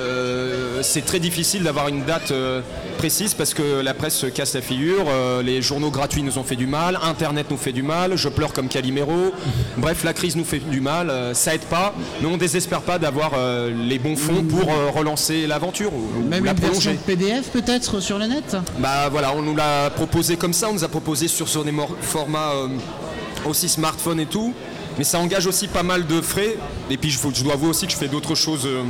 c'est 0.82 1.04
très 1.04 1.18
difficile 1.18 1.62
d'avoir 1.62 1.88
une 1.88 2.04
date 2.04 2.30
euh, 2.30 2.60
précise 2.98 3.34
parce 3.34 3.54
que 3.54 3.80
la 3.80 3.94
presse 3.94 4.16
se 4.16 4.26
casse 4.26 4.54
la 4.54 4.62
figure. 4.62 5.06
euh, 5.08 5.42
les 5.42 5.62
journaux 5.62 5.90
gratuits 5.90 6.22
nous 6.22 6.38
ont 6.38 6.42
fait 6.44 6.56
du 6.56 6.66
mal, 6.66 6.98
Internet 7.02 7.46
nous 7.50 7.56
fait 7.56 7.72
du 7.72 7.82
mal. 7.82 8.16
Je 8.16 8.28
pleure 8.28 8.52
comme 8.52 8.68
Calimero. 8.68 9.32
Bref, 9.76 10.04
la 10.04 10.12
crise 10.12 10.36
nous 10.36 10.44
fait 10.44 10.58
du 10.58 10.80
mal. 10.80 11.10
euh, 11.10 11.34
ça 11.34 11.54
aide 11.54 11.62
pas, 11.62 11.94
mais 12.20 12.28
on 12.28 12.36
désespère 12.36 12.80
pas 12.82 12.98
d'avoir 12.98 13.32
euh, 13.36 13.70
les 13.88 13.98
bons 13.98 14.16
fonds 14.16 14.42
pour 14.44 14.70
euh, 14.72 14.90
relancer 14.90 15.46
l'aventure 15.46 15.92
ou, 15.92 16.22
Même 16.28 16.44
la 16.44 16.52
une 16.52 16.56
version 16.58 16.90
prolonger. 16.92 16.98
PDF 17.06 17.48
peut-être 17.50 18.00
sur 18.00 18.18
le 18.18 18.26
net 18.26 18.56
Bah 18.78 19.08
voilà, 19.10 19.32
on 19.34 19.42
nous 19.42 19.56
l'a 19.56 19.90
proposé 19.90 20.36
comme 20.36 20.52
ça, 20.52 20.68
on 20.70 20.74
nous 20.74 20.84
a 20.84 20.88
proposé 20.88 21.28
sur, 21.28 21.48
sur 21.48 21.64
des 21.64 21.72
formats 22.02 22.52
euh, 22.54 22.68
aussi 23.46 23.68
smartphone 23.68 24.20
et 24.20 24.26
tout, 24.26 24.52
mais 24.98 25.04
ça 25.04 25.18
engage 25.18 25.46
aussi 25.46 25.68
pas 25.68 25.82
mal 25.82 26.06
de 26.06 26.20
frais. 26.20 26.56
Et 26.90 26.96
puis 26.96 27.10
je, 27.10 27.42
dois 27.42 27.54
avouer 27.54 27.68
aussi 27.70 27.86
que 27.86 27.92
je 27.92 27.96
fais 27.96 28.08
d'autres 28.08 28.34
choses 28.34 28.66
euh, 28.66 28.82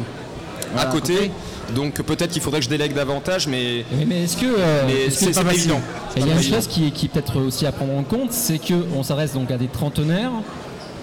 à 0.77 0.87
côté. 0.87 1.31
Donc 1.75 1.95
peut-être 2.03 2.31
qu'il 2.33 2.43
faudrait 2.43 2.61
que 2.61 2.65
je 2.65 2.71
délègue 2.71 2.95
davantage, 2.95 3.47
mais, 3.47 3.85
Mais, 3.93 4.05
mais 4.05 4.25
est-ce 4.25 4.37
que, 4.37 4.47
euh, 4.47 4.83
mais 4.87 5.07
est-ce 5.07 5.25
que- 5.25 5.33
c'est 5.33 5.43
pas 5.45 5.53
évident. 5.55 5.81
il 6.17 6.27
y 6.27 6.31
a 6.31 6.35
une 6.35 6.43
chose 6.43 6.67
qui, 6.67 6.91
qui 6.93 7.07
est 7.07 7.09
peut-être 7.09 7.41
aussi 7.41 7.67
à 7.67 7.73
prendre 7.73 7.95
en 7.97 8.03
compte, 8.03 8.33
c'est 8.33 8.59
qu'on 8.59 9.03
s'adresse 9.03 9.33
donc 9.35 9.51
à 9.51 9.57
des 9.57 9.69
trentenaires, 9.69 10.33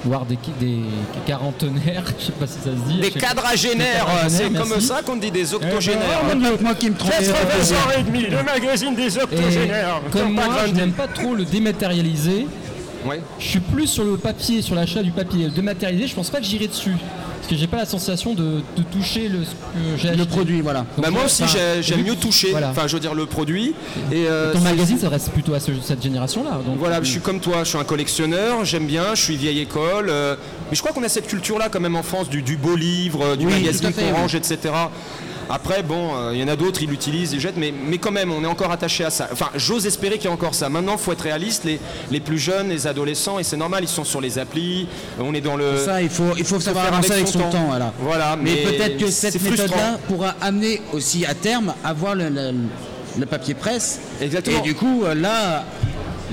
voire 0.05 0.25
des, 0.25 0.37
des 0.59 0.79
quarantenaires, 1.25 2.03
je 2.19 2.25
sais 2.25 2.31
pas 2.33 2.47
si 2.47 2.55
ça 2.59 2.65
se 2.71 2.91
dit. 2.91 2.99
Des 2.99 3.11
quadragénaires, 3.11 4.07
c'est 4.27 4.51
comme 4.53 4.79
ça 4.81 5.01
qu'on 5.01 5.15
dit 5.15 5.31
des 5.31 5.53
Oh, 5.53 5.57
octogénaires. 5.57 6.23
même 6.27 6.57
moi 6.61 6.75
qui 6.75 6.89
me 6.89 6.95
trompais. 6.95 7.29
ans 7.29 7.99
et 7.99 8.03
demi, 8.03 8.23
le 8.27 8.43
magazine 8.43 8.95
des 8.95 9.17
Et 9.17 9.21
octogénaires. 9.21 10.01
comme 10.11 10.35
Pas 10.35 10.45
moi, 10.47 10.55
je 10.67 10.73
n'aime 10.73 10.91
pas 10.93 11.07
trop 11.07 11.33
le 11.33 11.45
dématérialisé. 11.45 12.47
Ouais. 13.05 13.21
Je 13.39 13.45
suis 13.47 13.59
plus 13.59 13.87
sur 13.87 14.03
le 14.03 14.17
papier, 14.17 14.61
sur 14.61 14.75
l'achat 14.75 15.01
du 15.01 15.11
papier. 15.11 15.45
Le 15.45 15.51
dématérialisé, 15.51 16.07
je 16.07 16.15
pense 16.15 16.29
pas 16.29 16.39
que 16.39 16.45
j'irai 16.45 16.67
dessus. 16.67 16.95
Parce 17.47 17.55
que 17.55 17.61
j'ai 17.61 17.67
pas 17.67 17.77
la 17.77 17.85
sensation 17.85 18.33
de, 18.33 18.55
de 18.75 18.83
toucher 18.91 19.29
le. 19.29 19.39
Le 20.17 20.25
produit, 20.25 20.59
voilà. 20.59 20.79
Donc, 20.79 21.05
Bah 21.05 21.11
moi 21.11 21.23
aussi 21.23 21.43
j'aime 21.79 22.03
mieux 22.03 22.17
toucher, 22.17 22.49
Voilà. 22.51 22.71
enfin 22.71 22.87
je 22.87 22.93
veux 22.93 22.99
dire 22.99 23.13
le 23.13 23.25
produit. 23.25 23.73
Et 24.11 24.25
euh, 24.27 24.51
Ton 24.51 24.59
magazine, 24.59 24.99
ça 24.99 25.07
reste 25.07 25.29
plutôt 25.31 25.53
à 25.53 25.61
ce- 25.61 25.71
cette 25.81 26.03
génération-là. 26.03 26.59
Donc, 26.65 26.77
Voilà, 26.77 27.01
je 27.01 27.09
suis 27.09 27.21
comme 27.21 27.39
toi, 27.39 27.59
je 27.63 27.69
suis 27.69 27.77
un 27.77 27.85
collectionneur, 27.85 28.65
j'aime 28.65 28.85
bien, 28.85 29.15
je 29.15 29.21
suis 29.21 29.37
vieille 29.37 29.59
école. 29.61 30.07
euh, 30.09 30.35
mais 30.69 30.75
je 30.75 30.81
crois 30.81 30.91
qu'on 30.91 31.03
a 31.03 31.07
cette 31.09 31.27
culture-là 31.27 31.69
quand 31.69 31.79
même 31.79 31.95
en 31.95 32.03
France, 32.03 32.27
du, 32.29 32.41
du 32.41 32.57
beau 32.57 32.75
livre, 32.75 33.21
euh, 33.23 33.35
du 33.37 33.45
Oui, 33.45 33.53
magazine 33.53 33.79
tout 33.81 33.87
à 33.87 33.91
fait, 33.93 34.01
qu'on 34.01 34.15
oui. 34.15 34.21
range, 34.23 34.35
etc. 34.35 34.57
Après, 35.49 35.81
bon, 35.83 36.15
euh, 36.15 36.31
il 36.33 36.39
y 36.39 36.43
en 36.43 36.47
a 36.47 36.55
d'autres, 36.55 36.81
ils 36.83 36.89
l'utilisent, 36.89 37.31
ils 37.33 37.39
jettent, 37.39 37.57
mais, 37.57 37.71
mais 37.71 37.97
quand 37.97 38.11
même, 38.11 38.31
on 38.31 38.43
est 38.43 38.47
encore 38.47 38.71
attaché 38.71 39.03
à 39.05 39.09
ça. 39.09 39.29
Enfin, 39.31 39.49
j'ose 39.55 39.85
espérer 39.85 40.15
qu'il 40.17 40.25
y 40.25 40.27
a 40.27 40.31
encore 40.33 40.53
ça. 40.55 40.69
Maintenant, 40.69 40.93
il 40.93 40.99
faut 40.99 41.11
être 41.13 41.21
réaliste, 41.21 41.63
les, 41.63 41.79
les 42.11 42.19
plus 42.19 42.37
jeunes, 42.37 42.69
les 42.69 42.85
adolescents, 42.87 43.39
et 43.39 43.43
c'est 43.43 43.57
normal, 43.57 43.83
ils 43.83 43.87
sont 43.87 44.03
sur 44.03 44.19
les 44.21 44.37
applis, 44.39 44.87
on 45.19 45.33
est 45.33 45.41
dans 45.41 45.55
le... 45.55 45.77
Ça, 45.77 46.01
il 46.01 46.09
faut, 46.09 46.35
il 46.37 46.43
faut 46.43 46.59
savoir 46.59 46.85
faire 46.85 46.93
avancer 46.93 47.11
avec 47.13 47.27
son 47.27 47.39
temps. 47.39 47.49
temps. 47.49 47.65
voilà. 47.67 47.93
Voilà, 47.99 48.35
mais, 48.35 48.63
mais 48.65 48.71
peut-être 48.73 48.97
que 48.97 49.07
cette 49.09 49.41
méthode-là 49.41 49.99
pourra 50.07 50.35
amener 50.41 50.81
aussi 50.93 51.25
à 51.25 51.33
terme 51.33 51.73
à 51.83 51.93
voir 51.93 52.15
le, 52.15 52.29
le- 52.29 52.51
le 53.19 53.25
papier 53.25 53.53
presse. 53.55 53.99
Exactement. 54.21 54.59
Et 54.59 54.61
du 54.61 54.75
coup, 54.75 55.03
euh, 55.03 55.15
là, 55.15 55.65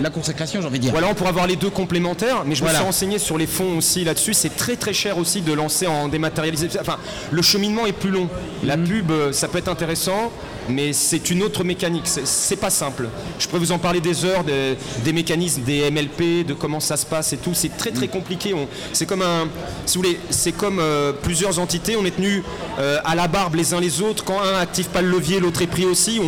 la 0.00 0.10
consécration, 0.10 0.60
j'ai 0.60 0.66
envie 0.66 0.78
de 0.78 0.82
dire. 0.84 0.92
Voilà, 0.92 1.08
on 1.08 1.14
pourra 1.14 1.30
avoir 1.30 1.46
les 1.46 1.56
deux 1.56 1.70
complémentaires, 1.70 2.42
mais 2.44 2.54
je 2.54 2.60
Voilà. 2.60 2.74
me 2.74 2.78
suis 2.78 2.86
renseigné 2.86 3.18
sur 3.18 3.38
les 3.38 3.46
fonds 3.46 3.78
aussi 3.78 4.04
là-dessus. 4.04 4.34
C'est 4.34 4.56
très 4.56 4.76
très 4.76 4.92
cher 4.92 5.18
aussi 5.18 5.40
de 5.40 5.52
lancer 5.52 5.86
en 5.86 6.08
dématérialisé. 6.08 6.68
Enfin, 6.80 6.96
le 7.30 7.42
cheminement 7.42 7.86
est 7.86 7.92
plus 7.92 8.10
long. 8.10 8.28
La 8.64 8.76
Mhm. 8.76 8.84
pub, 8.88 9.10
euh, 9.10 9.32
ça 9.32 9.46
peut 9.48 9.58
être 9.58 9.68
intéressant, 9.68 10.32
mais 10.68 10.92
c'est 10.92 11.30
une 11.30 11.42
autre 11.42 11.64
mécanique. 11.64 12.04
C'est- 12.06 12.54
pas 12.56 12.70
simple. 12.70 13.08
Je 13.38 13.46
pourrais 13.48 13.58
vous 13.60 13.72
en 13.72 13.78
parler 13.78 14.00
des 14.00 14.24
heures, 14.24 14.44
des, 14.44 14.76
des 15.04 15.12
mécanismes, 15.12 15.62
des 15.62 15.90
MLP, 15.90 16.44
de 16.46 16.54
comment 16.54 16.80
ça 16.80 16.96
se 16.96 17.04
passe 17.04 17.32
et 17.32 17.36
tout. 17.36 17.50
C'est 17.52 17.76
très 17.76 17.90
très 17.90 18.08
compliqué. 18.08 18.54
On- 18.54 18.68
C'est 18.92 19.06
comme 19.06 19.22
un, 19.22 19.48
si 19.86 19.98
vous 19.98 20.04
voulez, 20.04 20.18
c'est 20.30 20.52
comme 20.52 20.78
euh, 20.78 21.12
plusieurs 21.12 21.58
entités. 21.58 21.96
On 21.96 22.04
est 22.04 22.12
tenus 22.16 22.42
euh, 22.78 22.98
à 23.04 23.14
la 23.14 23.26
barbe 23.28 23.56
les 23.56 23.74
uns 23.74 23.80
les 23.80 24.00
autres. 24.02 24.24
Quand 24.24 24.40
un 24.40 24.58
active 24.58 24.86
pas 24.88 25.02
le 25.02 25.10
levier, 25.10 25.40
l'autre 25.40 25.62
est 25.62 25.66
pris 25.66 25.84
aussi. 25.84 26.20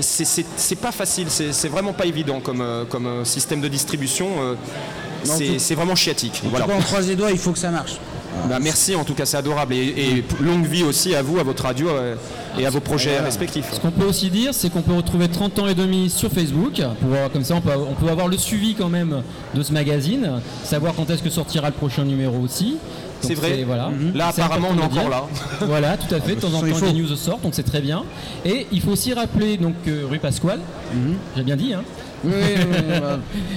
C'est- 0.00 0.76
pas 0.80 0.92
facile. 0.92 1.26
C'est 1.30 1.68
vraiment 1.68 1.92
pas 1.92 2.06
évident 2.06 2.40
comme, 2.40 2.60
euh, 2.60 2.84
comme 2.84 3.24
système 3.24 3.60
de 3.60 3.68
distribution. 3.68 4.56
c'est 5.24 5.74
vraiment 5.74 5.94
chiatique. 5.94 6.42
Voilà. 6.44 6.66
on 6.76 6.80
croise 6.82 7.08
les 7.08 7.16
doigts, 7.16 7.30
il 7.30 7.38
faut 7.38 7.52
que 7.52 7.58
ça 7.58 7.70
marche. 7.70 7.92
Bah, 8.48 8.58
merci 8.60 8.94
en 8.94 9.04
tout 9.04 9.14
cas, 9.14 9.24
c'est 9.26 9.36
adorable. 9.36 9.74
Et, 9.74 9.94
et 10.18 10.24
longue 10.40 10.66
vie 10.66 10.82
aussi 10.82 11.14
à 11.14 11.22
vous, 11.22 11.38
à 11.38 11.42
votre 11.42 11.62
radio 11.64 11.88
euh, 11.88 12.16
et 12.58 12.66
à 12.66 12.70
vos 12.70 12.80
projets 12.80 13.18
respectifs. 13.20 13.72
Ce 13.72 13.80
qu'on 13.80 13.90
peut 13.90 14.04
aussi 14.06 14.30
dire, 14.30 14.52
c'est 14.52 14.70
qu'on 14.70 14.82
peut 14.82 14.94
retrouver 14.94 15.28
30 15.28 15.58
ans 15.60 15.68
et 15.68 15.74
demi 15.74 16.10
sur 16.10 16.30
Facebook. 16.30 16.82
Pour 17.00 17.32
comme 17.32 17.44
ça, 17.44 17.54
on 17.54 17.60
peut, 17.60 17.70
on 17.76 17.94
peut 17.94 18.10
avoir 18.10 18.28
le 18.28 18.36
suivi 18.36 18.74
quand 18.74 18.88
même 18.88 19.22
de 19.54 19.62
ce 19.62 19.72
magazine, 19.72 20.40
savoir 20.64 20.94
quand 20.94 21.08
est-ce 21.10 21.22
que 21.22 21.30
sortira 21.30 21.68
le 21.68 21.74
prochain 21.74 22.04
numéro 22.04 22.38
aussi. 22.38 22.76
C'est 23.22 23.34
vrai. 23.34 23.62
Voilà. 23.64 23.90
Là, 24.14 24.30
C'est 24.34 24.42
apparemment, 24.42 24.68
on 24.72 24.78
est 24.78 24.82
encore 24.84 25.08
dire. 25.08 25.22
Voilà, 25.66 25.96
tout 25.96 26.14
à 26.14 26.20
fait. 26.20 26.34
De 26.36 26.40
temps 26.40 26.48
en 26.54 26.60
temps, 26.60 26.80
des 26.80 26.92
news 26.92 27.16
sortent, 27.16 27.42
donc 27.42 27.54
c'est 27.54 27.62
très 27.62 27.80
bien. 27.80 28.04
Et 28.44 28.66
il 28.72 28.80
faut 28.80 28.90
aussi 28.92 29.12
rappeler 29.14 29.56
donc 29.56 29.74
que 29.84 30.04
rue 30.04 30.18
Pasquale, 30.18 30.60
j'ai 31.36 31.42
bien 31.42 31.56
dit, 31.56 31.72
hein, 31.74 31.82
Oui, 32.24 32.30
oui, 32.32 33.00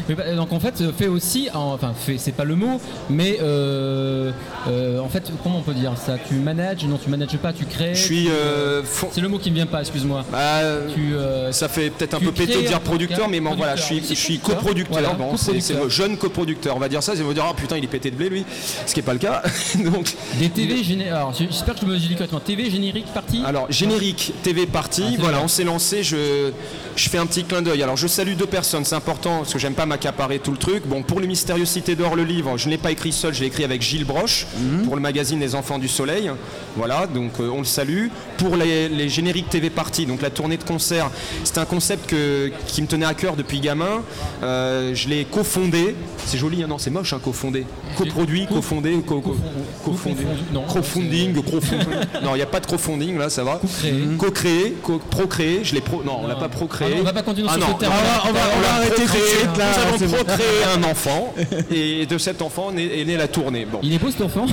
oui, 0.10 0.16
donc 0.36 0.52
en 0.52 0.60
fait 0.60 0.82
euh, 0.82 0.92
fait 0.92 1.08
aussi, 1.08 1.50
en- 1.54 1.74
enfin 1.74 1.94
fait 1.96 2.18
c'est 2.18 2.32
pas 2.32 2.44
le 2.46 2.56
mot, 2.56 2.80
mais 3.12 3.38
euh, 3.40 4.32
euh, 4.68 5.00
en 5.00 5.08
fait 5.08 5.32
comment 5.44 5.60
on 5.60 5.62
peut 5.62 5.76
dire 5.76 5.94
ça? 6.04 6.16
Tu 6.28 6.34
manages? 6.36 6.84
Non, 6.86 6.98
tu 6.98 7.10
manages 7.12 7.38
pas, 7.38 7.54
tu 7.54 7.66
crées? 7.66 7.94
Je 7.94 8.02
suis. 8.02 8.28
euh, 8.30 8.82
fond- 8.84 9.10
C'est 9.12 9.22
le 9.22 9.28
mot 9.28 9.38
qui 9.38 9.52
me 9.52 9.56
vient 9.56 9.68
pas, 9.68 9.82
excuse-moi. 9.82 10.26
bah, 10.32 10.38
euh, 10.64 11.52
ça 11.52 11.68
fait 11.68 11.92
peut-être 11.92 12.16
un 12.16 12.20
peu 12.20 12.32
pété 12.32 12.56
de 12.64 12.68
dire 12.68 12.80
producteur, 12.82 13.30
mais 13.30 13.40
bon, 13.40 13.56
voilà, 13.56 13.76
je 13.76 13.84
suis, 13.84 14.00
je 14.00 14.14
suis 14.16 14.38
Producteur. 14.40 14.58
coproducteur. 14.58 15.00
Voilà, 15.00 15.14
bon, 15.14 15.38
c'est 15.38 15.74
le 15.74 15.90
jeune 15.90 16.18
coproducteur, 16.18 16.76
on 16.76 16.80
va 16.80 16.90
dire 16.90 17.04
ça. 17.04 17.14
Ils 17.16 17.24
vont 17.24 17.34
dire, 17.34 17.46
oh 17.48 17.54
putain, 17.54 17.78
il 17.78 17.84
est 17.84 17.88
pété 17.88 18.10
de 18.10 18.16
blé 18.16 18.30
lui, 18.30 18.46
ce 18.88 18.94
qui 18.96 19.00
n'est 19.00 19.06
pas 19.06 19.14
le 19.14 19.20
cas. 19.20 19.44
Donc, 19.84 20.14
Des 20.40 20.50
TV 20.50 20.84
génériques. 20.84 21.12
Alors 21.14 21.34
j'espère 21.34 21.76
que 21.76 21.82
je 21.82 21.86
me 21.86 21.98
dis 21.98 22.14
correctement. 22.16 22.40
TV 22.40 22.70
générique 22.70 23.08
partie. 23.14 23.42
Alors, 23.46 23.72
générique 23.72 24.34
TV 24.44 24.66
parti, 24.66 25.04
Ah, 25.08 25.16
voilà, 25.20 25.38
bien. 25.38 25.46
on 25.46 25.48
s'est 25.48 25.64
lancé, 25.64 26.04
je, 26.04 26.52
je 26.96 27.10
fais 27.10 27.18
un 27.18 27.26
petit 27.26 27.44
clin 27.44 27.62
d'œil. 27.62 27.84
Alors, 27.84 27.98
je 27.98 28.08
salue 28.08 28.34
deux 28.36 28.46
personnes, 28.46 28.86
c'est 28.86 28.96
important, 28.96 29.40
parce 29.40 29.54
que 29.54 29.60
j'aime 29.60 29.74
pas 29.74 29.86
m'accaparer 29.86 30.40
tout 30.40 30.52
le 30.52 30.58
truc. 30.58 30.84
Bon, 30.88 31.04
pour 31.04 31.20
les 31.20 31.28
Mystérieuses 31.28 31.70
Cités 31.70 31.96
d'Or, 31.96 32.16
le 32.16 32.24
livre, 32.24 32.58
je 32.58 32.66
ne 32.68 32.72
l'ai 32.72 32.78
pas 32.78 32.92
écrit 32.92 33.12
seul, 33.12 33.34
je 33.34 33.42
l'ai 33.42 33.48
écrit 33.48 33.64
avec 33.64 33.82
Gilles 33.82 34.06
Broche, 34.06 34.48
Mhm. 34.58 34.86
pour 34.86 34.96
le 34.96 35.02
magazine 35.02 35.40
Les 35.40 35.56
Enfants 35.56 35.78
du 35.80 35.88
Soleil. 35.88 36.32
Voilà, 36.78 37.08
donc 37.08 37.32
euh, 37.40 37.50
on 37.54 37.60
le 37.60 37.66
salue. 37.66 38.08
Pour 38.38 38.56
les 38.58 39.10
génériques 39.10 39.50
TV 39.50 39.70
Party, 39.70 40.06
donc 40.06 40.22
la 40.22 40.30
tournée 40.30 40.58
de 40.58 40.64
concert. 40.64 41.10
C'est 41.44 41.58
un 41.58 41.66
concept 41.66 42.10
que- 42.10 42.52
qui 42.68 42.82
me 42.82 42.88
tenait 42.88 43.06
à 43.06 43.14
cœur 43.14 43.36
depuis 43.36 43.60
gamin. 43.60 44.02
Euh, 44.44 44.94
je 44.94 45.08
l'ai 45.10 45.26
cofondé. 45.26 45.96
C'est 46.26 46.38
joli, 46.38 46.64
hein, 46.64 46.68
non, 46.68 46.78
c'est 46.78 46.90
moche, 46.90 47.14
hein, 47.14 47.20
cofondé. 47.24 47.66
Coproduit, 47.98 48.48
cofondé, 48.48 48.94
co- 49.06 49.22
co- 49.22 49.36
cofondé. 49.84 50.24
Non, 50.54 50.64
Crowdfunding, 50.64 51.34
crowdfunding. 51.44 51.88
Non, 52.24 52.32
il 52.34 52.38
n'y 52.38 52.42
a 52.42 52.46
pas 52.48 52.60
de 52.60 52.66
crowdfunding 52.66 53.18
là, 53.18 53.30
ça 53.30 53.44
va. 53.44 53.60
Co-créé. 53.62 54.18
Co-créé, 54.18 54.76
co- 54.82 55.00
procréé. 55.10 55.60
Je 55.64 55.74
l'ai 55.76 55.82
pro. 55.82 56.04
Non, 56.04 56.20
on 56.24 56.28
l'a 56.28 56.36
pas 56.36 56.50
procréé. 56.50 56.85
Ah 56.86 56.90
non, 56.90 56.96
on 57.02 57.04
va 57.04 57.14
pas 57.14 57.22
continuer 57.24 57.50
sur 57.50 57.58
non, 57.60 57.68
ce 57.76 57.80
terrain. 57.80 57.94
non, 57.94 58.00
On 58.00 58.26
va- 58.26 58.30
on 58.30 58.34
va- 58.34 58.40
on 58.58 58.62
va 58.62 58.68
l'a 58.68 58.74
arrêter 58.76 58.96
tout 58.96 59.02
de 59.02 59.08
procréé. 59.08 59.36
suite, 59.38 59.58
là, 59.58 59.66
Nous 59.76 60.04
avons 60.04 60.18
bon. 60.18 60.24
procréé 60.24 60.48
un 60.76 60.84
enfant 60.84 61.34
et 61.72 62.06
de 62.06 62.18
cet 62.18 62.42
enfant 62.42 62.72
est, 62.78 63.02
est 63.02 63.06
née 63.06 63.18
la 63.18 63.28
tournée. 63.28 63.66
Bon. 63.66 63.80
Il 63.84 63.94
est 63.94 64.00
beau 64.00 64.12
cet 64.12 64.22
enfant 64.22 64.46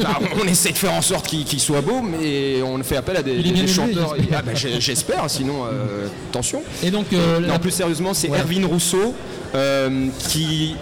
Bah, 0.00 0.18
on 0.42 0.46
essaie 0.48 0.72
de 0.72 0.78
faire 0.78 0.92
en 0.92 1.02
sorte 1.02 1.26
qu'il 1.26 1.60
soit 1.60 1.80
beau, 1.80 2.00
mais 2.02 2.62
on 2.62 2.82
fait 2.82 2.96
appel 2.96 3.16
à 3.16 3.22
des, 3.22 3.42
chanteurs. 3.66 4.14
j'espère. 4.16 4.38
Ah, 4.38 4.42
bah, 4.42 4.52
J'espère, 4.54 5.24
sinon 5.30 5.64
euh, 5.66 6.06
attention. 6.30 6.62
Et 6.82 6.90
donc, 6.90 7.06
euh, 7.12 7.40
Non, 7.40 7.48
la- 7.48 7.58
plus 7.58 7.70
sérieusement, 7.70 8.14
c'est 8.14 8.28
Ouais. 8.28 8.38
Erwin 8.40 8.64
Rousseau 8.66 9.14
euh, 9.54 10.06
qui. 10.28 10.74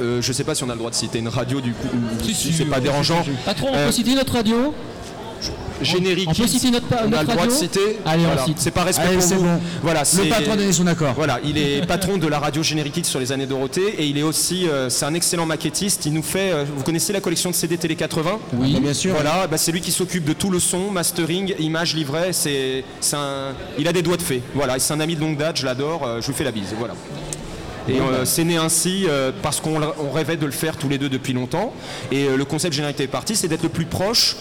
euh, 0.00 0.20
je 0.22 0.32
sais 0.32 0.44
pas 0.44 0.54
si 0.54 0.64
on 0.64 0.68
a 0.70 0.72
le 0.72 0.78
droit 0.78 0.90
de 0.90 0.94
citer 0.96 1.18
une 1.18 1.28
radio 1.28 1.60
du 1.60 1.72
coup, 1.72 1.88
ou 1.92 2.24
Si, 2.24 2.34
si 2.34 2.48
si, 2.48 2.52
c'est 2.54 2.64
pas 2.64 2.78
euh, 2.78 2.80
dérangeant. 2.80 3.22
Patron, 3.44 3.68
on 3.72 3.76
Euh, 3.76 3.86
peut 3.86 3.92
citer 3.92 4.14
notre 4.14 4.32
radio? 4.32 4.74
Générique. 5.82 6.28
on 6.30 6.34
peut 6.34 6.46
citer 6.46 6.70
notre 6.70 6.86
pa- 6.86 7.02
on 7.06 7.12
a 7.12 7.22
le 7.22 7.28
droit 7.28 7.46
de 7.46 7.50
citer. 7.50 7.98
Allez, 8.04 8.22
on 8.24 8.26
Voilà. 8.26 8.44
cite. 8.44 8.56
C'est 8.58 8.70
pas 8.70 8.84
respect 8.84 9.04
Allez, 9.04 9.14
pour 9.16 9.22
c'est 9.24 9.34
vous. 9.36 9.42
bon. 9.44 9.60
Voilà, 9.82 10.02
Le 10.02 10.28
patron 10.28 10.52
a 10.52 10.56
donné 10.56 10.72
son 10.72 10.86
accord. 10.86 11.14
Voilà, 11.14 11.38
il 11.44 11.58
est 11.58 11.86
patron 11.88 12.18
de 12.18 12.26
la 12.26 12.38
radio 12.38 12.62
Générique 12.62 12.96
X 12.98 13.08
sur 13.08 13.20
les 13.20 13.32
années 13.32 13.46
Dorothée 13.46 13.94
et 13.98 14.06
il 14.06 14.18
est 14.18 14.22
aussi, 14.22 14.68
euh, 14.68 14.88
c'est 14.90 15.04
un 15.04 15.14
excellent 15.14 15.46
maquettiste. 15.46 16.06
Il 16.06 16.12
nous 16.12 16.22
fait, 16.22 16.52
euh, 16.52 16.64
vous 16.76 16.82
connaissez 16.84 17.12
la 17.12 17.20
collection 17.20 17.50
de 17.50 17.54
CD 17.54 17.76
Télé 17.78 17.96
80 17.96 18.38
Oui, 18.54 18.78
bien 18.80 18.94
sûr. 18.94 19.12
Voilà, 19.14 19.46
bah, 19.46 19.56
c'est 19.58 19.72
lui 19.72 19.80
qui 19.80 19.92
s'occupe 19.92 20.24
de 20.24 20.32
tout 20.32 20.50
le 20.50 20.60
son, 20.60 20.90
mastering, 20.90 21.54
image, 21.58 21.94
livret. 21.94 22.32
C'est, 22.32 22.84
c'est 23.00 23.16
un, 23.16 23.52
il 23.78 23.86
a 23.88 23.92
des 23.92 24.02
doigts 24.02 24.16
de 24.16 24.22
fée. 24.22 24.42
Voilà, 24.54 24.78
c'est 24.78 24.92
un 24.92 25.00
ami 25.00 25.16
de 25.16 25.20
longue 25.20 25.36
date, 25.36 25.56
je 25.58 25.64
l'adore. 25.66 26.02
euh, 26.06 26.20
je 26.20 26.26
lui 26.28 26.34
fais 26.34 26.44
la 26.44 26.52
bise. 26.52 26.74
Voilà. 26.78 26.94
Et 27.88 27.98
euh, 28.00 28.24
c'est 28.24 28.44
né 28.44 28.56
ainsi 28.56 29.06
euh, 29.08 29.32
parce 29.42 29.60
qu'on 29.60 29.80
on 29.82 30.10
rêvait 30.10 30.36
de 30.36 30.46
le 30.46 30.52
faire 30.52 30.76
tous 30.76 30.88
les 30.88 30.98
deux 30.98 31.08
depuis 31.08 31.32
longtemps. 31.32 31.72
Et 32.12 32.24
euh, 32.26 32.36
le 32.36 32.44
concept 32.44 32.74
Générique 32.74 32.96
TV 32.96 33.08
Party, 33.08 33.36
c'est 33.36 33.48
d'être 33.48 33.62
le 33.62 33.68
plus 33.68 33.86
proche 33.86 34.36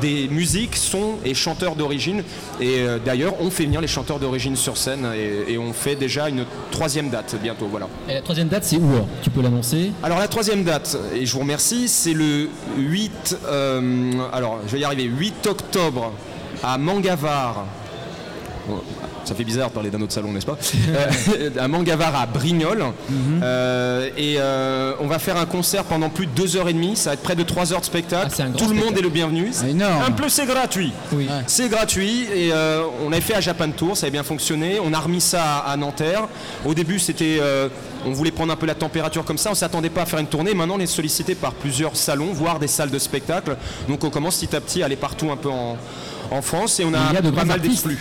des 0.00 0.28
musiques, 0.28 0.76
sons 0.76 1.14
et 1.24 1.34
chanteurs 1.34 1.76
d'origine. 1.76 2.22
Et 2.60 2.84
d'ailleurs, 3.04 3.34
on 3.40 3.50
fait 3.50 3.64
venir 3.64 3.80
les 3.80 3.86
chanteurs 3.86 4.18
d'origine 4.18 4.56
sur 4.56 4.76
scène 4.76 5.06
et, 5.16 5.52
et 5.52 5.58
on 5.58 5.72
fait 5.72 5.96
déjà 5.96 6.28
une 6.28 6.44
troisième 6.70 7.10
date 7.10 7.34
bientôt. 7.42 7.66
Voilà. 7.70 7.88
Et 8.08 8.14
la 8.14 8.22
troisième 8.22 8.48
date, 8.48 8.64
c'est 8.64 8.76
où 8.76 8.92
Tu 9.22 9.30
peux 9.30 9.42
l'annoncer? 9.42 9.92
Alors 10.02 10.18
la 10.18 10.28
troisième 10.28 10.64
date, 10.64 10.96
et 11.14 11.26
je 11.26 11.32
vous 11.32 11.40
remercie, 11.40 11.88
c'est 11.88 12.12
le 12.14 12.48
8, 12.78 13.38
euh, 13.46 14.12
alors 14.32 14.58
je 14.66 14.72
vais 14.72 14.80
y 14.80 14.84
arriver, 14.84 15.04
8 15.04 15.46
octobre 15.46 16.12
à 16.62 16.78
Mangavar. 16.78 17.64
Bon, 18.68 18.80
Ça 19.24 19.34
fait 19.34 19.44
bizarre 19.44 19.68
de 19.70 19.74
parler 19.74 19.90
d'un 19.90 20.00
autre 20.00 20.12
salon, 20.12 20.32
n'est-ce 20.32 20.46
pas 20.46 20.56
Euh, 20.88 21.50
À 21.58 21.68
Mangavar 21.68 22.14
à 22.14 22.26
Brignoles. 22.26 22.84
Euh, 23.42 24.08
et 24.16 24.36
euh, 24.38 24.94
on 25.00 25.06
va 25.06 25.18
faire 25.18 25.36
un 25.36 25.46
concert 25.46 25.84
pendant 25.84 26.08
plus 26.10 26.26
de 26.26 26.32
2 26.32 26.56
heures 26.56 26.68
et 26.68 26.72
demie. 26.72 26.96
Ça 26.96 27.10
va 27.10 27.14
être 27.14 27.22
près 27.22 27.34
de 27.34 27.42
3 27.42 27.72
heures 27.72 27.80
de 27.80 27.84
spectacle. 27.84 28.32
Ah, 28.38 28.42
un 28.42 28.50
Tout 28.50 28.64
le 28.68 28.74
monde 28.74 28.76
spectacle. 28.84 28.98
est 28.98 29.02
le 29.02 29.08
bienvenu. 29.08 29.48
C'est 29.52 29.70
énorme. 29.70 30.02
Un 30.06 30.10
peu 30.12 30.28
c'est 30.28 30.46
gratuit. 30.46 30.92
Oui. 31.12 31.28
C'est 31.46 31.68
gratuit 31.68 32.26
et 32.34 32.52
euh, 32.52 32.82
on 33.04 33.10
avait 33.12 33.20
fait 33.20 33.34
à 33.34 33.40
Japan 33.40 33.70
Tour, 33.70 33.96
ça 33.96 34.04
avait 34.06 34.12
bien 34.12 34.22
fonctionné. 34.22 34.78
On 34.84 34.92
a 34.92 34.98
remis 35.00 35.20
ça 35.20 35.42
à, 35.58 35.72
à 35.72 35.76
Nanterre. 35.76 36.28
Au 36.64 36.74
début, 36.74 36.98
c'était, 36.98 37.38
euh, 37.40 37.68
on 38.06 38.12
voulait 38.12 38.30
prendre 38.30 38.52
un 38.52 38.56
peu 38.56 38.66
la 38.66 38.74
température 38.74 39.24
comme 39.24 39.38
ça. 39.38 39.50
On 39.50 39.54
s'attendait 39.54 39.90
pas 39.90 40.02
à 40.02 40.06
faire 40.06 40.18
une 40.20 40.26
tournée. 40.26 40.54
Maintenant, 40.54 40.76
on 40.76 40.80
est 40.80 40.86
sollicité 40.86 41.34
par 41.34 41.52
plusieurs 41.52 41.96
salons, 41.96 42.32
voire 42.32 42.58
des 42.60 42.68
salles 42.68 42.90
de 42.90 42.98
spectacle. 42.98 43.56
Donc, 43.88 44.04
on 44.04 44.10
commence 44.10 44.38
petit 44.38 44.54
à 44.54 44.60
petit 44.60 44.82
à 44.82 44.86
aller 44.86 44.96
partout 44.96 45.30
un 45.32 45.36
peu 45.36 45.50
en, 45.50 45.76
en 46.30 46.42
France 46.42 46.78
et 46.80 46.84
on 46.84 46.90
Il 46.90 46.94
y 46.94 47.16
a, 47.16 47.18
a 47.18 47.22
de 47.22 47.30
pas 47.30 47.44
mal 47.44 47.60
d'exclus. 47.60 47.98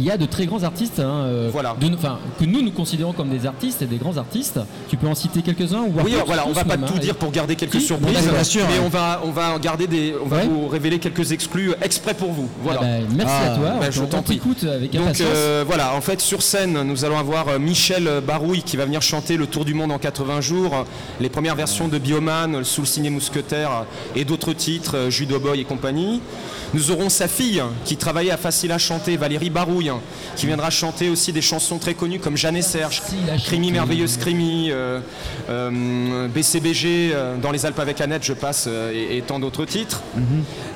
Il 0.00 0.06
y 0.06 0.10
a 0.10 0.16
de 0.16 0.24
très 0.24 0.46
grands 0.46 0.62
artistes, 0.62 0.98
hein, 0.98 1.24
euh, 1.26 1.50
Voilà. 1.52 1.76
de- 1.78 1.94
enfin, 1.94 2.18
que 2.38 2.46
nous 2.46 2.62
nous 2.62 2.70
considérons 2.70 3.12
comme 3.12 3.28
des 3.28 3.44
artistes 3.44 3.82
et 3.82 3.84
des 3.86 3.98
grands 3.98 4.16
artistes. 4.16 4.58
Tu 4.88 4.96
peux 4.96 5.06
en 5.06 5.14
citer 5.14 5.42
quelques-uns 5.42 5.82
ou 5.82 5.90
voir 5.92 6.06
Oui, 6.06 6.14
voilà, 6.24 6.46
on 6.48 6.52
va 6.52 6.64
pas 6.64 6.78
même, 6.78 6.88
tout 6.88 6.94
hein, 6.96 7.00
dire 7.00 7.14
pour 7.16 7.30
garder 7.30 7.54
quelques 7.54 7.74
Si, 7.80 7.86
surprises, 7.86 8.08
bon, 8.08 8.18
d'accord, 8.18 8.32
bien 8.32 8.44
sûr, 8.44 8.62
mais 8.70 8.78
on 8.82 8.88
va, 8.88 9.20
on 9.26 9.30
va 9.30 9.58
garder 9.58 9.86
des, 9.86 10.14
on 10.24 10.26
va 10.26 10.38
Ouais. 10.38 10.46
vous 10.46 10.68
révéler 10.68 10.98
quelques 11.00 11.32
exclus 11.32 11.74
exprès 11.82 12.14
pour 12.14 12.32
vous. 12.32 12.48
Ah 12.50 12.60
Voilà. 12.62 12.80
bah, 12.80 12.86
merci 13.14 13.32
Ah, 13.46 13.52
à 13.52 13.56
toi, 13.58 13.68
bah, 13.78 13.86
on- 13.88 13.90
je 13.90 14.00
on 14.00 14.06
t'en 14.06 14.22
prie. 14.22 14.36
t'écoute 14.38 14.64
avec 14.64 14.90
Donc 14.92 15.02
impatience. 15.02 15.28
euh, 15.34 15.64
voilà, 15.66 15.94
en 15.94 16.00
fait 16.00 16.22
sur 16.22 16.40
scène, 16.40 16.80
nous 16.82 17.04
allons 17.04 17.18
avoir 17.18 17.48
euh, 17.48 17.58
Michel 17.58 18.08
Barouille 18.26 18.62
qui 18.62 18.78
va 18.78 18.86
venir 18.86 19.02
chanter 19.02 19.36
le 19.36 19.46
Tour 19.46 19.66
du 19.66 19.74
monde 19.74 19.92
en 19.92 19.98
80 19.98 20.40
jours, 20.40 20.86
les 21.20 21.28
premières 21.28 21.56
versions 21.56 21.88
de 21.88 21.98
Bioman, 21.98 22.64
Sous 22.64 22.80
le 22.80 22.86
ciné 22.86 23.10
mousquetaire 23.10 23.84
et 24.16 24.24
d'autres 24.24 24.54
titres, 24.54 25.10
Judo 25.10 25.38
Boy 25.38 25.60
et 25.60 25.64
compagnie. 25.64 26.22
Nous 26.72 26.90
aurons 26.90 27.08
sa 27.10 27.26
fille 27.28 27.60
qui 27.84 27.96
travaillait 27.96 28.30
à 28.30 28.36
Facile 28.38 28.70
à 28.72 28.78
chanter, 28.78 29.16
Valérie 29.16 29.50
Barouille, 29.50 29.89
qui 30.36 30.46
viendra 30.46 30.70
chanter 30.70 31.08
aussi 31.08 31.32
des 31.32 31.42
chansons 31.42 31.78
très 31.78 31.94
connues 31.94 32.18
comme 32.18 32.36
Jeanne 32.36 32.56
et 32.56 32.62
Serge, 32.62 33.02
Crimi. 33.44 33.72
Merveilleuse 33.72 34.16
Crimi, 34.16 34.70
euh, 34.70 35.00
euh, 35.48 36.28
BCBG, 36.28 37.10
euh, 37.12 37.36
Dans 37.36 37.50
les 37.50 37.66
Alpes 37.66 37.78
avec 37.78 38.00
Annette, 38.00 38.24
je 38.24 38.32
passe, 38.32 38.66
et, 38.66 39.16
et 39.16 39.22
tant 39.22 39.38
d'autres 39.38 39.64
titres. 39.64 40.02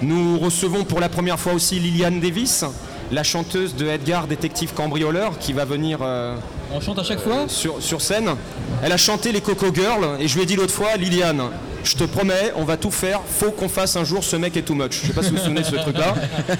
Nous 0.02 0.38
recevons 0.38 0.84
pour 0.84 1.00
la 1.00 1.08
première 1.08 1.38
fois 1.38 1.52
aussi 1.52 1.78
Liliane 1.78 2.20
Davis, 2.20 2.64
la 3.12 3.22
chanteuse 3.22 3.74
de 3.76 3.86
Edgar, 3.86 4.26
détective 4.26 4.72
cambrioleur, 4.74 5.38
qui 5.38 5.52
va 5.52 5.64
venir 5.64 6.00
on 6.72 6.80
chante 6.80 6.98
à 6.98 7.04
chaque 7.04 7.20
fois? 7.20 7.44
sur, 7.46 7.80
sur 7.80 8.00
scène. 8.00 8.30
Elle 8.82 8.92
a 8.92 8.96
chanté 8.96 9.32
les 9.32 9.40
Coco 9.40 9.66
Girls 9.72 10.16
et 10.20 10.26
je 10.28 10.34
lui 10.34 10.42
ai 10.42 10.46
dit 10.46 10.56
l'autre 10.56 10.72
fois, 10.72 10.96
Liliane, 10.96 11.42
je 11.84 11.96
te 11.96 12.04
promets, 12.04 12.52
on 12.56 12.64
va 12.64 12.76
tout 12.76 12.90
faire, 12.90 13.20
faut 13.26 13.50
qu'on 13.50 13.68
fasse 13.68 13.96
un 13.96 14.04
jour 14.04 14.24
ce 14.24 14.36
mec 14.36 14.56
est 14.56 14.62
too 14.62 14.74
much. 14.74 15.00
Je 15.02 15.06
sais 15.08 15.12
pas 15.12 15.22
si 15.22 15.30
vous 15.30 15.36
vous 15.36 15.42
souvenez 15.42 15.60
de 15.60 15.66
ce 15.66 15.76
truc-là. 15.76 16.14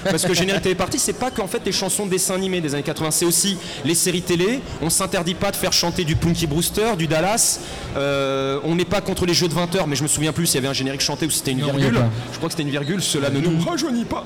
Parce 0.05 0.25
que 0.25 0.33
Générique 0.33 0.63
Télé 0.63 0.75
Party, 0.75 0.99
c'est 0.99 1.13
pas 1.13 1.31
qu'en 1.31 1.47
fait 1.47 1.61
les 1.65 1.71
chansons 1.71 2.05
de 2.05 2.11
dessins 2.11 2.35
animés 2.35 2.61
des 2.61 2.73
années 2.73 2.83
80, 2.83 3.11
c'est 3.11 3.25
aussi 3.25 3.57
les 3.83 3.95
séries 3.95 4.21
télé. 4.21 4.61
On 4.81 4.89
s'interdit 4.89 5.35
pas 5.35 5.51
de 5.51 5.55
faire 5.55 5.73
chanter 5.73 6.03
du 6.03 6.15
Punky 6.15 6.47
Brewster, 6.47 6.95
du 6.97 7.07
Dallas. 7.07 7.59
Euh, 7.97 8.59
on 8.63 8.75
n'est 8.75 8.85
pas 8.85 9.01
contre 9.01 9.25
les 9.25 9.33
jeux 9.33 9.47
de 9.47 9.53
20 9.53 9.75
heures, 9.75 9.87
mais 9.87 9.95
je 9.95 10.03
me 10.03 10.07
souviens 10.07 10.33
plus 10.33 10.45
s'il 10.45 10.55
y 10.55 10.57
avait 10.59 10.67
un 10.67 10.73
générique 10.73 11.01
chanté 11.01 11.25
ou 11.25 11.29
si 11.29 11.39
c'était 11.39 11.51
une 11.51 11.63
virgule. 11.63 11.99
Je 12.31 12.37
crois 12.37 12.49
que 12.49 12.53
c'était 12.53 12.63
une 12.63 12.69
virgule, 12.69 13.01
cela 13.01 13.29
ne 13.29 13.39
nous 13.39 13.63
rajeunit 13.65 14.05
pas. 14.05 14.25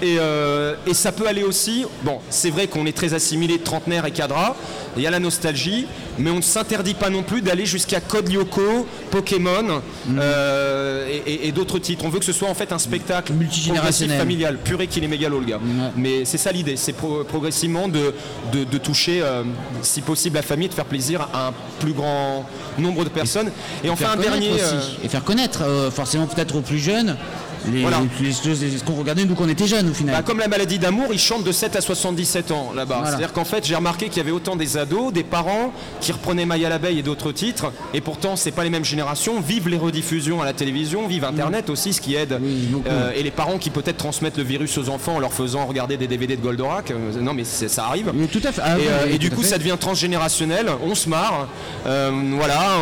Et, 0.00 0.16
euh, 0.18 0.74
et 0.86 0.94
ça 0.94 1.10
peut 1.10 1.26
aller 1.26 1.42
aussi, 1.42 1.84
bon, 2.04 2.18
c'est 2.30 2.50
vrai 2.50 2.68
qu'on 2.68 2.86
est 2.86 2.96
très 2.96 3.14
assimilé 3.14 3.58
trentenaire 3.58 4.06
et 4.06 4.12
cadra, 4.12 4.54
il 4.96 5.02
y 5.02 5.06
a 5.06 5.10
la 5.10 5.18
nostalgie, 5.18 5.86
mais 6.18 6.30
on 6.30 6.36
ne 6.36 6.42
s'interdit 6.42 6.94
pas 6.94 7.10
non 7.10 7.22
plus 7.22 7.42
d'aller 7.42 7.66
jusqu'à 7.66 8.00
Code 8.00 8.28
Lyoko, 8.32 8.86
Pokémon 9.10 9.80
euh, 10.18 11.06
et, 11.26 11.32
et- 11.32 11.48
et 11.48 11.52
d'autres 11.52 11.78
titres. 11.78 12.04
On 12.04 12.08
veut 12.08 12.18
que 12.18 12.24
ce 12.24 12.32
soit 12.32 12.48
en 12.48 12.54
fait 12.54 12.72
un 12.72 12.78
spectacle 12.78 13.32
Multigénérationnel. 13.32 14.18
familial, 14.18 14.58
purée 14.58 14.86
qu'il 14.86 15.04
est 15.04 15.08
méga 15.08 15.28
le 15.28 15.40
gars. 15.40 15.56
Ouais. 15.56 15.90
Mais 15.96 16.24
c'est 16.24 16.38
ça 16.38 16.52
l'idée, 16.52 16.76
c'est 16.76 16.92
pro- 16.92 17.24
progressivement 17.24 17.88
de, 17.88 18.14
de- 18.52 18.64
de 18.64 18.78
toucher, 18.78 19.20
euh, 19.22 19.42
si 19.82 20.00
possible, 20.00 20.36
la 20.36 20.42
famille, 20.42 20.68
de 20.68 20.74
faire 20.74 20.84
plaisir 20.84 21.28
à 21.32 21.48
un 21.48 21.52
plus 21.80 21.92
grand 21.92 22.46
nombre 22.78 23.04
de 23.04 23.08
personnes. 23.10 23.50
Et 23.84 23.90
enfin 23.90 24.06
Faire 24.06 24.12
un 24.14 24.16
dernier... 24.16 24.50
aussi. 24.52 24.62
euh, 24.62 25.04
Et 25.04 25.08
faire 25.08 25.24
connaître, 25.24 25.62
forcément 25.92 26.26
peut-être 26.26 26.56
aux 26.56 26.60
plus 26.62 26.78
jeunes, 26.78 27.16
les, 27.72 27.82
Voilà. 27.82 27.98
les 28.20 28.32
choses 28.32 28.60
ce 28.60 28.84
qu'on 28.84 28.94
regardait 28.94 29.24
nous 29.24 29.34
qu'on 29.34 29.48
était 29.48 29.66
jeunes 29.66 29.90
au 29.90 29.94
final. 29.94 30.14
Bah, 30.16 30.22
comme 30.22 30.38
la 30.38 30.48
maladie 30.48 30.78
d'amour, 30.78 31.08
ils 31.12 31.18
chantent 31.18 31.44
de 31.44 31.52
7 31.52 31.76
à 31.76 31.80
77 31.80 32.50
ans 32.50 32.72
là-bas. 32.74 32.96
Voilà. 32.96 33.10
C'est-à-dire 33.10 33.32
qu'en 33.32 33.44
fait, 33.44 33.66
j'ai 33.66 33.74
remarqué 33.74 34.08
qu'il 34.08 34.18
y 34.18 34.20
avait 34.20 34.30
autant 34.30 34.56
des 34.56 34.76
ados, 34.76 35.12
des 35.12 35.24
parents 35.24 35.72
qui 36.00 36.12
reprenaient 36.12 36.46
Maya 36.46 36.68
l'abeille 36.68 36.98
et 36.98 37.02
d'autres 37.02 37.32
titres, 37.32 37.72
et 37.94 38.00
pourtant, 38.00 38.36
c'est 38.36 38.50
pas 38.52 38.64
les 38.64 38.70
mêmes 38.70 38.84
générations. 38.84 39.40
Vivent 39.40 39.68
les 39.68 39.78
rediffusions 39.78 40.40
à 40.42 40.44
la 40.44 40.52
télévision, 40.52 41.06
vivent 41.06 41.24
Internet 41.24 41.70
aussi, 41.70 41.92
ce 41.92 42.00
qui 42.00 42.14
aide. 42.14 42.38
Oui. 42.42 42.68
Euh, 42.86 43.12
et 43.14 43.22
les 43.22 43.30
parents 43.30 43.58
qui 43.58 43.70
peut-être 43.70 43.96
transmettent 43.98 44.38
le 44.38 44.44
virus 44.44 44.76
aux 44.78 44.88
enfants 44.88 45.16
en 45.16 45.18
leur 45.18 45.32
faisant 45.32 45.66
regarder 45.66 45.96
des 45.96 46.06
DVD 46.06 46.36
de 46.36 46.42
Goldorak. 46.42 46.90
Euh, 46.90 47.20
non, 47.20 47.34
mais 47.34 47.44
ça 47.44 47.86
arrive. 47.86 48.12
Tout 48.32 48.40
à 48.44 48.52
fait. 48.52 48.62
Ah 48.64 48.78
et, 48.78 48.80
oui, 48.80 48.86
euh, 48.88 49.14
et 49.14 49.18
du 49.18 49.30
coup, 49.30 49.42
ça 49.42 49.58
devient 49.58 49.76
transgénérationnel. 49.78 50.68
On 50.84 50.94
se 50.94 51.08
marre. 51.08 51.48
Euh, 51.86 52.10
voilà. 52.36 52.78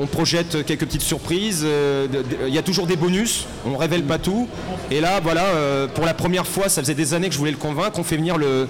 on 0.00 0.06
projette 0.06 0.64
quelques 0.64 0.86
petites 0.86 1.02
surprises. 1.02 1.66
Il 2.46 2.54
y 2.54 2.58
a 2.58 2.62
toujours 2.62 2.86
des 2.86 2.96
bonus. 2.96 3.39
On 3.66 3.76
révèle 3.76 4.02
pas 4.04 4.18
tout. 4.18 4.48
Et 4.90 5.00
là, 5.00 5.20
voilà, 5.22 5.44
euh, 5.44 5.86
pour 5.86 6.04
la 6.04 6.14
première 6.14 6.46
fois, 6.46 6.68
ça 6.68 6.80
faisait 6.82 6.94
des 6.94 7.14
années 7.14 7.28
que 7.28 7.34
je 7.34 7.38
voulais 7.38 7.50
le 7.50 7.56
convaincre. 7.56 7.98
On 7.98 8.04
fait 8.04 8.16
venir 8.16 8.38
le, 8.38 8.66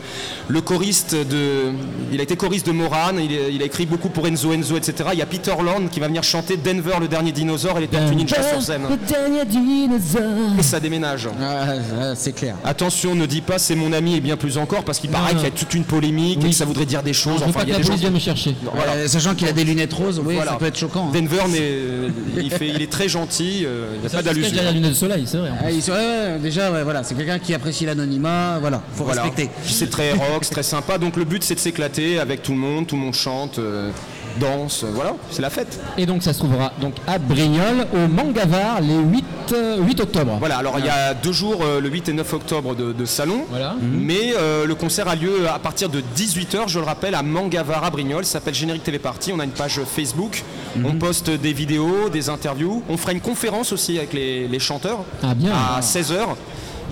le 0.49 0.61
choriste 0.61 1.15
de. 1.15 1.73
Il 2.13 2.21
a 2.21 2.23
été 2.23 2.37
choriste 2.37 2.67
de 2.67 2.73
Moran. 2.73 3.13
Il, 3.19 3.63
a 3.63 3.65
écrit 3.65 3.87
beaucoup 3.87 4.09
pour 4.09 4.27
Enzo 4.27 4.53
Enzo, 4.53 4.77
etc. 4.77 5.11
Il 5.13 5.19
y 5.19 5.23
a 5.23 5.27
Peter 5.27 5.55
Land 5.65 5.89
qui 5.91 6.01
va 6.01 6.09
venir 6.09 6.23
chanter 6.23 6.57
Denver, 6.57 6.95
le 7.01 7.09
dernier 7.09 7.33
dinosaure, 7.33 7.79
et 7.79 7.83
les 7.83 7.89
Tortues 7.89 8.15
Ninja 8.17 8.43
sur 8.43 8.61
scène. 8.63 8.83
Le 8.91 8.97
dernier 8.97 9.45
dinosaure. 9.45 10.59
Et 10.59 10.63
ça 10.63 10.81
déménage. 10.81 11.29
Ah, 11.41 12.15
c'est 12.15 12.33
clair. 12.35 12.57
Attention, 12.65 13.15
ne 13.15 13.27
dis 13.27 13.41
pas 13.41 13.59
c'est 13.59 13.75
mon 13.77 13.93
ami 13.93 14.17
et 14.17 14.21
bien 14.21 14.37
plus 14.37 14.59
encore 14.59 14.85
parce 14.85 14.99
qu'il 14.99 15.11
paraît 15.11 15.35
qu'il 15.35 15.43
y 15.45 15.47
a 15.47 15.51
toute 15.51 15.75
une 15.75 15.85
polémique 15.85 16.39
et 16.41 16.45
Oui. 16.45 16.51
que 16.51 16.57
ça 16.57 16.65
voudrait 16.65 16.87
dire 16.87 17.03
des 17.03 17.13
choses. 17.13 17.43
Enfin, 17.43 17.61
pas 17.61 17.63
il 17.63 17.69
y 17.69 17.71
que 17.73 17.77
a 17.77 17.79
la 17.79 17.85
des 17.97 18.03
gens 18.03 18.11
me 18.11 18.19
chercher. 18.19 18.55
Voilà. 18.75 18.93
Euh, 18.93 19.09
sachant 19.09 19.35
qu'il 19.35 19.49
a 19.49 19.53
des 19.53 19.65
lunettes 19.65 19.93
roses, 19.93 20.21
oui, 20.25 20.35
Voilà. 20.35 20.53
ça 20.53 20.57
peut 20.59 20.67
être 20.67 20.79
choquant. 20.79 21.09
hein. 21.09 21.13
Denver, 21.13 21.43
n'est- 21.49 22.41
il, 22.43 22.51
fait, 22.51 22.69
il 22.69 22.83
est 22.83 22.91
très 22.91 23.09
gentil, 23.09 23.65
euh, 23.65 23.93
il 23.97 24.01
n'y 24.01 24.07
a 24.07 24.09
Ça 24.09 24.17
pas 24.19 24.23
d'allusion. 24.23 24.60
Derrière 24.63 24.73
les 24.73 24.79
lunettes 24.79 24.93
de 24.93 24.97
soleil, 24.97 25.25
c'est 25.27 25.39
vrai. 25.39 25.51
en. 25.51 25.55
Ah, 25.65 25.81
sont- 25.81 25.93
ouais, 25.93 26.39
déjà, 26.43 26.71
ouais, 26.71 26.83
voilà, 26.83 27.03
c'est 27.03 27.15
quelqu'un 27.15 27.39
qui 27.39 27.55
apprécie 27.55 27.87
l'anonymat, 27.87 28.59
voilà, 28.61 28.83
faut 28.95 29.05
Voilà. 29.05 29.23
respecter. 29.23 29.51
C'est 29.65 29.91
très 29.91 30.13
rock, 30.13 30.43
c'est 30.45 30.51
très 30.53 30.63
sympa. 30.63 30.99
Donc 30.99 31.17
le 31.17 31.25
but 31.25 31.43
c'est 31.43 31.55
de 31.55 31.61
s'éclater 31.61 32.19
avec 32.21 32.43
tout 32.43 32.53
le 32.53 32.59
monde, 32.59 32.87
tout 32.87 32.97
le 32.97 33.03
monde 33.03 33.15
chante. 33.15 33.59
euh, 33.59 33.91
danse, 34.39 34.85
voilà, 34.85 35.15
c'est 35.31 35.43
la 35.43 35.51
fête. 35.51 35.81
Et 35.99 36.07
donc 36.07 36.23
ça 36.23 36.33
se 36.33 36.39
trouvera 36.39 36.73
donc 36.81 36.95
à 37.07 37.19
Brignoles 37.19 37.87
au 37.95 38.09
Mangavar 38.09 38.81
les 38.81 38.97
8, 38.97 39.25
euh, 39.53 39.77
8 39.83 40.01
octobre. 40.01 40.37
Voilà, 40.39 40.59
alors 40.59 40.79
il 40.79 40.85
y 40.85 40.89
a 40.89 41.15
deux 41.15 41.33
jours, 41.33 41.61
euh, 41.63 41.81
le 41.81 41.89
8 41.89 42.09
et 42.11 42.13
9 42.13 42.33
octobre 42.35 42.75
de, 42.75 42.93
de 42.93 43.05
salon, 43.05 43.45
Voilà. 43.51 43.75
mais 43.83 44.35
euh, 44.39 44.67
le 44.67 44.75
concert 44.75 45.09
a 45.09 45.15
lieu 45.17 45.49
à 45.53 45.59
partir 45.59 45.89
de 45.89 46.03
18h, 46.17 46.69
je 46.69 46.79
le 46.79 46.85
rappelle, 46.85 47.15
à 47.15 47.23
Mangavar 47.23 47.85
à 47.85 47.91
Brignoles, 47.91 48.25
ça 48.25 48.33
s'appelle 48.35 48.55
Générique 48.55 48.85
Télé 48.85 48.99
Party, 48.99 49.33
on 49.35 49.39
a 49.41 49.45
une 49.45 49.51
page 49.51 49.81
Facebook, 49.85 50.45
on 50.85 50.93
poste 50.95 51.31
des 51.31 51.53
vidéos, 51.53 52.09
des 52.11 52.29
interviews, 52.29 52.83
on 52.89 52.97
fera 52.97 53.13
une 53.13 53.21
conférence 53.21 53.73
aussi 53.73 53.99
avec 53.99 54.13
les, 54.13 54.47
les 54.47 54.59
chanteurs 54.59 55.05
Ah 55.23 55.35
bien. 55.35 55.53
à 55.53 55.81
16h. 55.81 56.17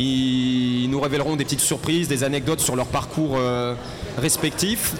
Ils 0.00 0.88
nous 0.90 1.00
révéleront 1.00 1.34
des 1.34 1.44
petites 1.44 1.60
surprises, 1.60 2.06
des 2.06 2.22
anecdotes 2.22 2.60
sur 2.60 2.76
leur 2.76 2.86
parcours 2.86 3.36
respectifs. 4.16 4.94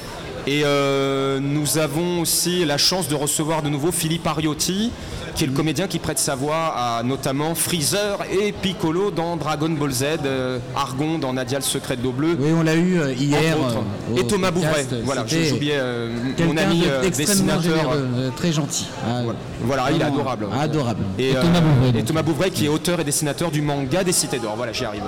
Et 0.50 0.62
euh, 0.64 1.40
nous 1.42 1.76
avons 1.76 2.20
aussi 2.22 2.64
la 2.64 2.78
chance 2.78 3.06
de 3.06 3.14
recevoir 3.14 3.62
de 3.62 3.68
nouveau 3.68 3.92
Philippe 3.92 4.26
Ariotti, 4.26 4.90
qui 5.34 5.44
est 5.44 5.46
le 5.46 5.52
comédien 5.52 5.86
qui 5.86 5.98
prête 5.98 6.18
sa 6.18 6.36
voix 6.36 6.72
à 6.74 7.02
notamment 7.02 7.54
Freezer 7.54 8.18
et 8.32 8.52
Piccolo 8.52 9.10
dans 9.10 9.36
Dragon 9.36 9.68
Ball 9.68 9.90
Z, 9.92 10.04
euh, 10.24 10.58
Argon 10.74 11.18
dans 11.18 11.34
Nadia 11.34 11.58
le 11.58 11.64
secret 11.64 11.98
de 11.98 12.02
l'eau 12.02 12.12
bleue. 12.12 12.34
Oui, 12.40 12.48
on 12.58 12.62
l'a 12.62 12.76
eu 12.76 12.98
euh, 12.98 13.12
hier. 13.12 13.56
euh, 13.58 14.16
et 14.16 14.26
Thomas 14.26 14.50
Bouvray, 14.50 14.86
voilà, 15.04 15.24
C'était 15.28 15.44
j'ai 15.44 15.52
oublié 15.52 15.72
euh, 15.76 16.08
mon 16.46 16.56
ami 16.56 16.84
dessinateur. 17.14 17.60
généreux, 17.60 18.32
très 18.34 18.50
gentil. 18.50 18.86
Ah, 19.06 19.20
Voilà, 19.60 19.90
il 19.92 20.00
est 20.00 20.04
adorable. 20.04 20.46
Adorable. 20.58 21.02
Et, 21.18 21.28
Et 21.30 21.34
Thomas 21.34 21.60
Bouvray, 21.60 21.88
et 21.90 21.92
donc. 21.92 22.04
Thomas 22.06 22.22
Bouvray 22.22 22.50
qui 22.50 22.64
est 22.64 22.68
auteur 22.70 23.00
et 23.00 23.04
dessinateur 23.04 23.50
du 23.50 23.60
manga 23.60 24.02
des 24.02 24.12
Cités 24.12 24.38
d'Or. 24.38 24.54
Voilà, 24.56 24.72
j'y 24.72 24.86
arrive. 24.86 25.02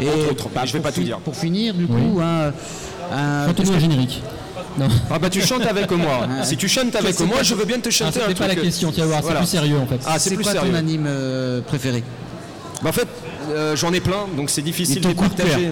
Et 0.00 0.08
autres, 0.30 0.48
mais 0.54 0.66
je 0.66 0.72
vais 0.72 0.78
pour 0.78 0.82
pas 0.84 0.92
tout 0.92 1.02
dire. 1.02 1.18
Pour 1.18 1.36
finir, 1.36 1.74
du 1.74 1.86
coup, 1.86 2.18
un- 2.22 2.50
Chantez-nous 3.46 3.72
un 3.74 3.78
générique. 3.78 4.22
Non. 4.78 4.88
Ah 5.10 5.18
bah 5.18 5.30
tu 5.30 5.40
chantes 5.40 5.66
avec 5.66 5.90
moi. 5.92 6.26
Si 6.44 6.56
tu 6.56 6.68
chantes 6.68 6.94
avec 6.96 7.18
moi, 7.20 7.42
je 7.42 7.54
veux 7.54 7.64
bien 7.64 7.78
te 7.78 7.88
Ah, 7.88 7.92
chanter 7.92 8.20
un 8.20 8.28
c'était 8.28 8.34
pas 8.34 8.48
la 8.48 8.56
question, 8.56 8.90
tu 8.92 9.00
vas 9.00 9.06
voir, 9.06 9.22
Voilà. 9.22 9.40
c'est 9.40 9.44
plus 9.46 9.50
sérieux 9.50 9.78
en 9.78 9.86
fait. 9.86 10.00
Ah, 10.06 10.18
c'est 10.18 10.34
quoi 10.36 10.52
sérieux. 10.52 10.70
ton 10.70 10.76
anime 10.76 11.04
euh, 11.06 11.60
préféré 11.60 12.02
Bah, 12.82 12.90
en 12.90 12.92
fait, 12.92 13.06
euh, 13.50 13.76
j'en 13.76 13.92
ai 13.92 14.00
plein, 14.00 14.26
donc 14.36 14.50
c'est 14.50 14.62
difficile 14.62 15.00
de 15.00 15.12
partager. 15.12 15.70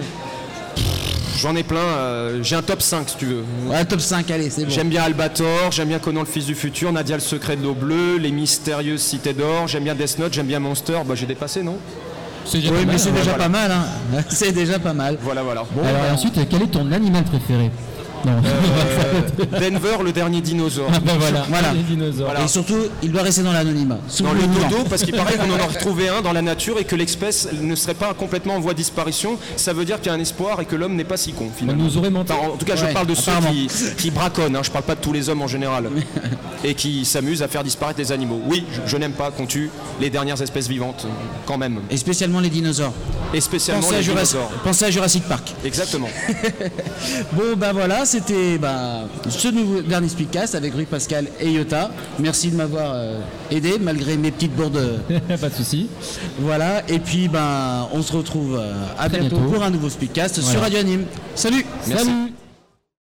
J'en 1.39 1.55
ai 1.57 1.63
plein, 1.63 1.79
euh, 1.79 2.39
j'ai 2.43 2.55
un 2.55 2.61
top 2.61 2.81
5 2.81 3.09
si 3.09 3.17
tu 3.17 3.25
veux. 3.25 3.43
Ouais, 3.67 3.83
top 3.83 3.99
5, 3.99 4.29
allez, 4.31 4.49
c'est 4.49 4.63
bon. 4.63 4.69
J'aime 4.69 4.87
bien 4.87 5.03
Albator, 5.03 5.71
j'aime 5.71 5.89
bien 5.89 5.99
Conan 5.99 6.21
le 6.21 6.25
fils 6.25 6.45
du 6.45 6.55
futur, 6.55 6.93
Nadia 6.93 7.15
le 7.17 7.21
secret 7.21 7.57
de 7.57 7.63
l'eau 7.63 7.73
bleue, 7.73 8.17
les 8.17 8.31
mystérieuses 8.31 9.01
cités 9.01 9.33
d'or, 9.33 9.67
j'aime 9.67 9.83
bien 9.83 9.95
Death 9.95 10.19
Note, 10.19 10.31
j'aime 10.33 10.45
bien 10.47 10.59
Monster, 10.59 10.99
bah 11.05 11.15
j'ai 11.15 11.25
dépassé 11.25 11.61
non? 11.61 11.75
C'est 12.45 12.59
déjà 12.59 12.69
Oui, 12.71 12.75
pas 12.75 12.79
mais 12.81 12.91
mal, 12.93 12.99
c'est 12.99 13.11
déjà 13.11 13.23
voilà. 13.23 13.37
pas 13.43 13.49
mal. 13.49 13.71
Hein. 13.71 14.21
C'est 14.29 14.51
déjà 14.51 14.77
pas 14.79 14.93
mal. 14.93 15.17
Voilà 15.21 15.43
voilà. 15.43 15.63
Bon, 15.73 15.81
Alors 15.81 16.01
bah, 16.01 16.07
et 16.09 16.11
ensuite, 16.11 16.33
quel 16.49 16.61
est 16.61 16.67
ton 16.67 16.91
animal 16.91 17.23
préféré? 17.23 17.71
Non. 18.25 18.31
Euh, 18.45 19.59
Denver 19.59 20.03
le 20.03 20.11
dernier 20.11 20.41
dinosaure. 20.41 20.89
Ah 20.93 20.99
bah 20.99 21.13
voilà, 21.19 21.45
Voilà. 21.49 21.73
les 21.73 21.81
dinosaures. 21.83 22.25
Voilà. 22.27 22.43
Et 22.43 22.47
surtout, 22.47 22.77
il 23.01 23.11
doit 23.11 23.21
rester 23.23 23.43
dans 23.43 23.51
l'anonymat. 23.51 23.97
Dans 24.21 24.33
le 24.33 24.41
dodo, 24.41 24.83
parce 24.89 25.03
qu'il 25.03 25.15
paraît 25.15 25.35
qu'on 25.37 25.51
en 25.51 25.59
a 25.59 25.67
retrouvé 25.67 26.07
un 26.09 26.21
dans 26.21 26.33
la 26.33 26.41
nature 26.41 26.77
et 26.79 26.85
que 26.85 26.95
l'espèce 26.95 27.49
ne 27.61 27.75
serait 27.75 27.93
pas 27.93 28.13
complètement 28.13 28.55
en 28.55 28.59
voie 28.59 28.73
de 28.73 28.77
disparition. 28.77 29.37
Ça 29.57 29.73
veut 29.73 29.85
dire 29.85 29.97
qu'il 29.97 30.07
y 30.07 30.09
a 30.09 30.13
un 30.13 30.19
espoir 30.19 30.59
et 30.61 30.65
que 30.65 30.75
l'homme 30.75 30.95
n'est 30.95 31.03
pas 31.03 31.17
si 31.17 31.33
con 31.33 31.49
On 31.53 31.57
finalement. 31.57 31.83
nous 31.83 31.97
aurait 31.97 32.09
menti. 32.09 32.31
Enfin, 32.31 32.47
en 32.53 32.57
tout 32.57 32.65
cas, 32.65 32.75
je 32.75 32.85
parle 32.85 33.07
de 33.07 33.15
ceux 33.15 33.31
qui, 33.51 33.67
qui 33.97 34.11
braconnent, 34.11 34.55
hein, 34.55 34.61
je 34.63 34.71
parle 34.71 34.85
pas 34.85 34.95
de 34.95 35.01
tous 35.01 35.13
les 35.13 35.29
hommes 35.29 35.41
en 35.41 35.47
général, 35.47 35.89
et 36.63 36.73
qui 36.75 37.05
s'amusent 37.05 37.41
à 37.43 37.47
faire 37.47 37.63
disparaître 37.63 37.99
les 37.99 38.11
animaux. 38.11 38.41
Oui, 38.47 38.65
je, 38.71 38.79
je 38.91 38.97
n'aime 38.97 39.13
pas 39.13 39.31
qu'on 39.31 39.45
tue 39.45 39.69
les 39.99 40.09
dernières 40.09 40.41
espèces 40.41 40.67
vivantes, 40.67 41.05
quand 41.45 41.57
même. 41.57 41.79
Et 41.89 41.97
spécialement 41.97 42.39
les 42.39 42.49
dinosaures. 42.49 42.93
Et 43.33 43.41
spécialement 43.41 43.81
Pensez 43.83 43.95
à, 43.95 43.97
les 43.97 44.03
Jurassic, 44.03 44.31
dinosaures. 44.37 44.51
pensez 44.63 44.85
à 44.85 44.91
Jurassic 44.91 45.23
Park. 45.23 45.53
Exactement. 45.65 46.07
Bon, 47.33 47.55
bah 47.57 47.73
voilà, 47.73 48.05
c'était 48.13 48.59
bah, 48.59 49.07
ce 49.27 49.47
nouveau 49.47 49.81
dernier 49.81 50.07
Speedcast 50.07 50.53
avec 50.53 50.75
Rui 50.75 50.85
Pascal 50.85 51.25
et 51.39 51.49
Yota. 51.51 51.89
Merci 52.19 52.51
de 52.51 52.55
m'avoir 52.57 52.91
euh, 52.93 53.19
aidé 53.49 53.79
malgré 53.81 54.17
mes 54.17 54.29
petites 54.29 54.55
bourdes. 54.55 54.99
pas 55.41 55.49
de 55.49 55.53
souci. 55.55 55.87
voilà, 56.39 56.83
et 56.87 56.99
puis 56.99 57.27
ben, 57.27 57.87
on 57.91 58.03
se 58.03 58.13
retrouve 58.13 58.55
euh, 58.59 58.71
à 58.99 59.09
bientôt, 59.09 59.37
bientôt. 59.37 59.51
pour 59.51 59.63
un 59.63 59.71
nouveau 59.71 59.89
Speedcast 59.89 60.37
Voilà. 60.39 60.51
sur 60.51 60.61
Radio 60.61 60.79
Anime. 60.79 61.05
Salut 61.33 61.65
Merci. 61.87 62.05
Salut 62.05 62.32